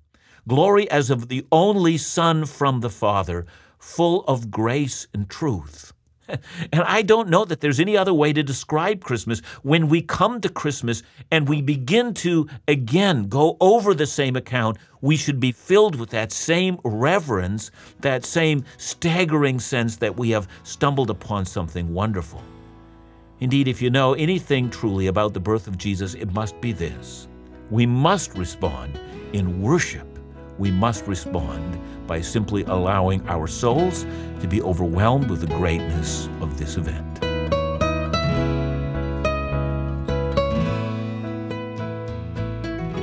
glory 0.47 0.89
as 0.89 1.09
of 1.09 1.29
the 1.29 1.45
only 1.51 1.97
Son 1.97 2.45
from 2.45 2.79
the 2.79 2.89
Father, 2.89 3.45
full 3.77 4.23
of 4.25 4.51
grace 4.51 5.07
and 5.13 5.29
truth. 5.29 5.93
And 6.71 6.83
I 6.83 7.01
don't 7.01 7.29
know 7.29 7.45
that 7.45 7.61
there's 7.61 7.79
any 7.79 7.95
other 7.95 8.13
way 8.13 8.33
to 8.33 8.43
describe 8.43 9.03
Christmas. 9.03 9.39
When 9.63 9.87
we 9.87 10.01
come 10.01 10.41
to 10.41 10.49
Christmas 10.49 11.03
and 11.31 11.47
we 11.47 11.61
begin 11.61 12.13
to 12.15 12.47
again 12.67 13.27
go 13.27 13.57
over 13.61 13.93
the 13.93 14.05
same 14.05 14.35
account, 14.35 14.77
we 15.01 15.15
should 15.15 15.39
be 15.39 15.51
filled 15.51 15.95
with 15.95 16.09
that 16.09 16.31
same 16.31 16.79
reverence, 16.83 17.71
that 18.01 18.25
same 18.25 18.65
staggering 18.77 19.59
sense 19.59 19.97
that 19.97 20.17
we 20.17 20.31
have 20.31 20.47
stumbled 20.63 21.09
upon 21.09 21.45
something 21.45 21.93
wonderful. 21.93 22.41
Indeed, 23.39 23.67
if 23.67 23.81
you 23.81 23.89
know 23.89 24.13
anything 24.13 24.69
truly 24.69 25.07
about 25.07 25.33
the 25.33 25.39
birth 25.39 25.67
of 25.67 25.77
Jesus, 25.77 26.15
it 26.15 26.33
must 26.33 26.59
be 26.59 26.71
this 26.71 27.27
we 27.69 27.85
must 27.85 28.37
respond 28.37 28.97
in 29.33 29.61
worship 29.61 30.16
we 30.57 30.71
must 30.71 31.07
respond 31.07 31.79
by 32.07 32.21
simply 32.21 32.63
allowing 32.63 33.27
our 33.27 33.47
souls 33.47 34.05
to 34.39 34.47
be 34.47 34.61
overwhelmed 34.61 35.29
with 35.29 35.41
the 35.41 35.47
greatness 35.47 36.27
of 36.41 36.57
this 36.57 36.77
event. 36.77 37.05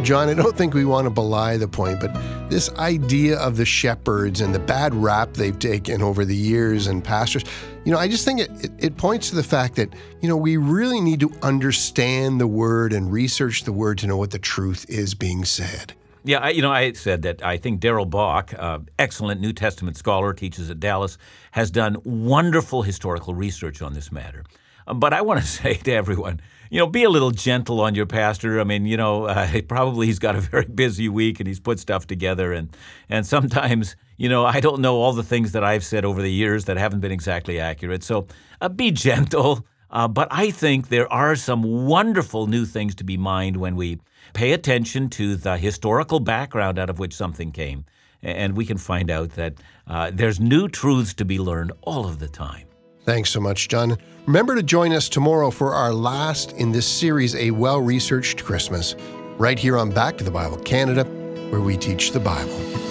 John, 0.05 0.29
I 0.29 0.35
don't 0.35 0.55
think 0.55 0.75
we 0.75 0.85
want 0.85 1.07
to 1.07 1.11
belie 1.11 1.57
the 1.57 1.67
point, 1.67 1.99
but 1.99 2.13
this 2.51 2.69
idea 2.75 3.39
of 3.39 3.57
the 3.57 3.65
shepherds 3.65 4.43
and 4.43 4.55
the 4.55 4.59
bad 4.59 4.95
rap 4.95 5.33
they've 5.33 5.59
taken 5.59 6.03
over 6.03 6.27
the 6.27 6.37
years 6.37 6.89
and 6.89 7.03
pastors, 7.03 7.43
you 7.87 7.93
know, 7.93 7.99
I 7.99 8.07
just 8.07 8.23
think 8.23 8.41
it, 8.41 8.51
it, 8.63 8.73
it, 8.79 8.97
points 8.99 9.31
to 9.31 9.37
the 9.37 9.43
fact 9.43 9.77
that, 9.77 9.95
you 10.21 10.29
know, 10.29 10.37
we 10.37 10.59
really 10.59 11.01
need 11.01 11.21
to 11.21 11.33
understand 11.43 12.39
the 12.39 12.47
word 12.47 12.93
and 12.93 13.11
research 13.11 13.65
the 13.65 13.73
word 13.73 13.97
to 13.99 14.07
know 14.07 14.19
what 14.19 14.31
the 14.31 14.39
truth 14.39 14.85
is 14.91 15.15
being 15.15 15.43
said. 15.43 15.95
Yeah, 16.27 16.39
I, 16.39 16.51
you 16.51 16.63
know, 16.63 16.73
I 16.73 16.93
said 16.93 17.21
that 17.23 17.45
I 17.45 17.59
think 17.59 17.81
Darrell 17.81 18.07
Bock, 18.07 18.55
uh, 18.59 18.79
excellent 18.99 19.43
New 19.43 19.53
Testament 19.53 19.99
scholar, 19.99 20.33
teaches 20.33 20.71
at 20.71 20.81
Dallas, 20.81 21.19
has 21.51 21.71
done 21.71 21.99
wonderful 22.03 22.83
historical 22.83 23.35
research 23.35 23.83
on 23.83 23.93
this 23.93 24.11
matter. 24.11 24.43
Um, 24.87 24.99
but 25.01 25.13
I 25.13 25.21
want 25.21 25.41
to 25.41 25.47
say 25.63 25.75
to 25.75 25.93
everyone, 25.93 26.41
you 26.71 26.79
know, 26.79 26.87
be 26.87 27.05
a 27.05 27.11
little 27.11 27.31
gentle 27.31 27.79
on 27.79 27.95
your 27.95 28.07
pastor. 28.07 28.59
I 28.59 28.65
mean, 28.65 28.87
you 28.87 28.97
know, 28.97 29.25
uh, 29.25 29.61
probably 29.69 30.07
he's 30.07 30.19
got 30.19 30.35
a 30.35 30.41
very 30.41 30.65
busy 30.65 31.11
week 31.11 31.41
and 31.41 31.47
he's 31.47 31.61
put 31.61 31.79
stuff 31.79 32.07
together, 32.07 32.55
and 32.55 32.75
and 33.11 33.27
sometimes, 33.27 33.95
you 34.17 34.31
know, 34.31 34.47
I 34.47 34.61
don't 34.61 34.81
know 34.81 34.97
all 34.97 35.13
the 35.13 35.23
things 35.23 35.53
that 35.53 35.63
I've 35.63 35.85
said 35.85 36.07
over 36.07 36.23
the 36.23 36.33
years 36.33 36.65
that 36.65 36.79
haven't 36.79 37.01
been 37.01 37.13
exactly 37.13 37.61
accurate. 37.61 38.03
So 38.03 38.29
uh, 38.63 38.71
be 38.71 38.91
gentle. 38.91 39.67
Uh, 39.91 40.09
but 40.09 40.27
I 40.31 40.51
think 40.51 40.89
there 40.89 41.11
are 41.13 41.37
some 41.37 41.87
wonderful 41.87 42.49
new 42.49 42.65
things 42.65 42.97
to 42.97 43.05
be 43.05 43.17
mined 43.17 43.59
when 43.59 43.77
we 43.77 44.01
pay 44.35 44.53
attention 44.53 45.09
to 45.11 45.37
the 45.37 45.57
historical 45.57 46.21
background 46.21 46.79
out 46.79 46.91
of 46.91 46.99
which 46.99 47.15
something 47.15 47.53
came, 47.53 47.87
and 48.23 48.57
we 48.57 48.67
can 48.67 48.77
find 48.77 49.11
out 49.11 49.31
that 49.31 49.55
uh, 49.87 50.11
there's 50.13 50.39
new 50.41 50.69
truths 50.69 51.15
to 51.15 51.25
be 51.25 51.39
learned 51.39 51.73
all 51.83 52.07
of 52.07 52.19
the 52.19 52.29
time. 52.29 52.67
Thanks 53.05 53.31
so 53.31 53.41
much, 53.41 53.69
John. 53.69 53.97
Remember 54.27 54.55
to 54.55 54.63
join 54.63 54.93
us 54.93 55.09
tomorrow 55.09 55.51
for 55.51 55.75
our 55.75 55.93
last 55.93 56.53
in 56.53 56.73
this 56.73 56.87
series, 56.87 57.35
A 57.37 57.51
Well 57.51 57.81
Researched 57.81 58.45
Christmas, 58.45 58.95
right 59.39 59.59
here 59.59 59.77
on 59.79 59.91
Back 59.91 60.19
to 60.19 60.25
the 60.25 60.31
Bible 60.31 60.59
Canada, 60.59 61.05
where 61.51 61.61
we 61.61 61.77
teach 61.77 62.13
the 62.13 62.21
Bible. 62.21 62.84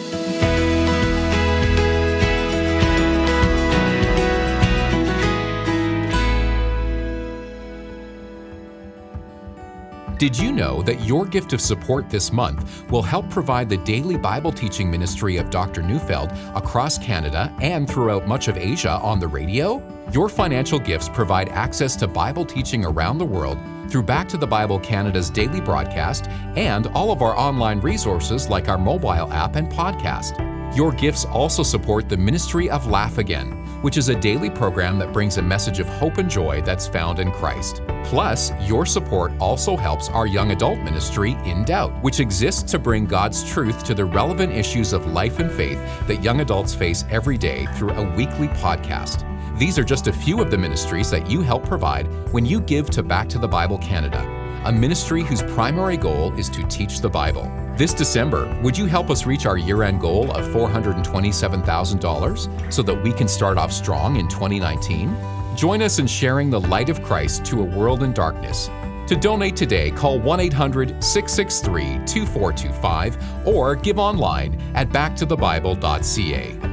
Did 10.17 10.37
you 10.37 10.51
know 10.51 10.83
that 10.83 11.01
your 11.01 11.25
gift 11.25 11.53
of 11.53 11.59
support 11.59 12.07
this 12.07 12.31
month 12.31 12.89
will 12.91 13.01
help 13.01 13.29
provide 13.31 13.67
the 13.67 13.77
daily 13.77 14.15
Bible 14.15 14.51
teaching 14.51 14.89
ministry 14.89 15.37
of 15.37 15.49
Dr. 15.49 15.81
Neufeld 15.81 16.31
across 16.53 16.99
Canada 16.99 17.53
and 17.61 17.89
throughout 17.89 18.27
much 18.27 18.47
of 18.47 18.55
Asia 18.55 18.99
on 19.01 19.19
the 19.19 19.27
radio? 19.27 19.81
Your 20.11 20.29
financial 20.29 20.77
gifts 20.77 21.09
provide 21.09 21.49
access 21.49 21.95
to 21.97 22.07
Bible 22.07 22.45
teaching 22.45 22.85
around 22.85 23.17
the 23.17 23.25
world 23.25 23.57
through 23.89 24.03
Back 24.03 24.29
to 24.29 24.37
the 24.37 24.47
Bible 24.47 24.79
Canada's 24.79 25.31
daily 25.31 25.59
broadcast 25.59 26.27
and 26.55 26.87
all 26.87 27.11
of 27.11 27.23
our 27.23 27.35
online 27.35 27.79
resources 27.79 28.47
like 28.49 28.69
our 28.69 28.77
mobile 28.77 29.33
app 29.33 29.55
and 29.55 29.67
podcast. 29.71 30.37
Your 30.77 30.91
gifts 30.91 31.25
also 31.25 31.63
support 31.63 32.07
the 32.07 32.17
ministry 32.17 32.69
of 32.69 32.85
Laugh 32.85 33.17
Again 33.17 33.62
which 33.83 33.97
is 33.97 34.07
a 34.07 34.15
daily 34.19 34.49
program 34.49 34.97
that 34.97 35.11
brings 35.11 35.37
a 35.37 35.41
message 35.41 35.79
of 35.79 35.87
hope 35.87 36.17
and 36.17 36.29
joy 36.29 36.61
that's 36.61 36.87
found 36.87 37.19
in 37.19 37.31
Christ. 37.31 37.81
Plus, 38.05 38.51
your 38.61 38.85
support 38.85 39.33
also 39.39 39.75
helps 39.75 40.07
our 40.09 40.25
young 40.25 40.51
adult 40.51 40.79
ministry, 40.79 41.37
In 41.45 41.65
Doubt, 41.65 41.91
which 42.01 42.21
exists 42.21 42.63
to 42.71 42.79
bring 42.79 43.05
God's 43.05 43.43
truth 43.43 43.83
to 43.83 43.93
the 43.93 44.05
relevant 44.05 44.53
issues 44.53 44.93
of 44.93 45.07
life 45.07 45.39
and 45.39 45.51
faith 45.51 45.79
that 46.07 46.23
young 46.23 46.39
adults 46.39 46.73
face 46.73 47.03
every 47.09 47.37
day 47.37 47.65
through 47.75 47.91
a 47.91 48.15
weekly 48.15 48.47
podcast. 48.47 49.29
These 49.59 49.77
are 49.77 49.83
just 49.83 50.07
a 50.07 50.13
few 50.13 50.41
of 50.41 50.49
the 50.49 50.57
ministries 50.57 51.11
that 51.11 51.29
you 51.29 51.41
help 51.41 51.65
provide 51.65 52.07
when 52.33 52.45
you 52.45 52.61
give 52.61 52.89
to 52.91 53.03
Back 53.03 53.27
to 53.29 53.37
the 53.37 53.47
Bible 53.47 53.77
Canada, 53.77 54.21
a 54.65 54.71
ministry 54.71 55.23
whose 55.23 55.41
primary 55.43 55.97
goal 55.97 56.31
is 56.33 56.49
to 56.49 56.63
teach 56.67 57.01
the 57.01 57.09
Bible. 57.09 57.51
This 57.77 57.93
December, 57.93 58.57
would 58.61 58.77
you 58.77 58.85
help 58.85 59.09
us 59.09 59.25
reach 59.25 59.45
our 59.45 59.57
year 59.57 59.83
end 59.83 59.99
goal 59.99 60.31
of 60.31 60.45
$427,000 60.53 62.73
so 62.73 62.81
that 62.81 63.03
we 63.03 63.11
can 63.11 63.27
start 63.27 63.57
off 63.57 63.73
strong 63.73 64.15
in 64.17 64.27
2019? 64.27 65.15
Join 65.55 65.81
us 65.81 65.99
in 65.99 66.07
sharing 66.07 66.49
the 66.49 66.61
light 66.61 66.89
of 66.89 67.03
Christ 67.03 67.45
to 67.45 67.61
a 67.61 67.65
world 67.65 68.03
in 68.03 68.11
darkness. 68.13 68.69
To 69.07 69.15
donate 69.15 69.55
today, 69.55 69.91
call 69.91 70.19
1 70.19 70.39
800 70.39 71.03
663 71.03 72.05
2425 72.05 73.47
or 73.47 73.75
give 73.75 73.99
online 73.99 74.59
at 74.75 74.89
backtothebible.ca. 74.89 76.72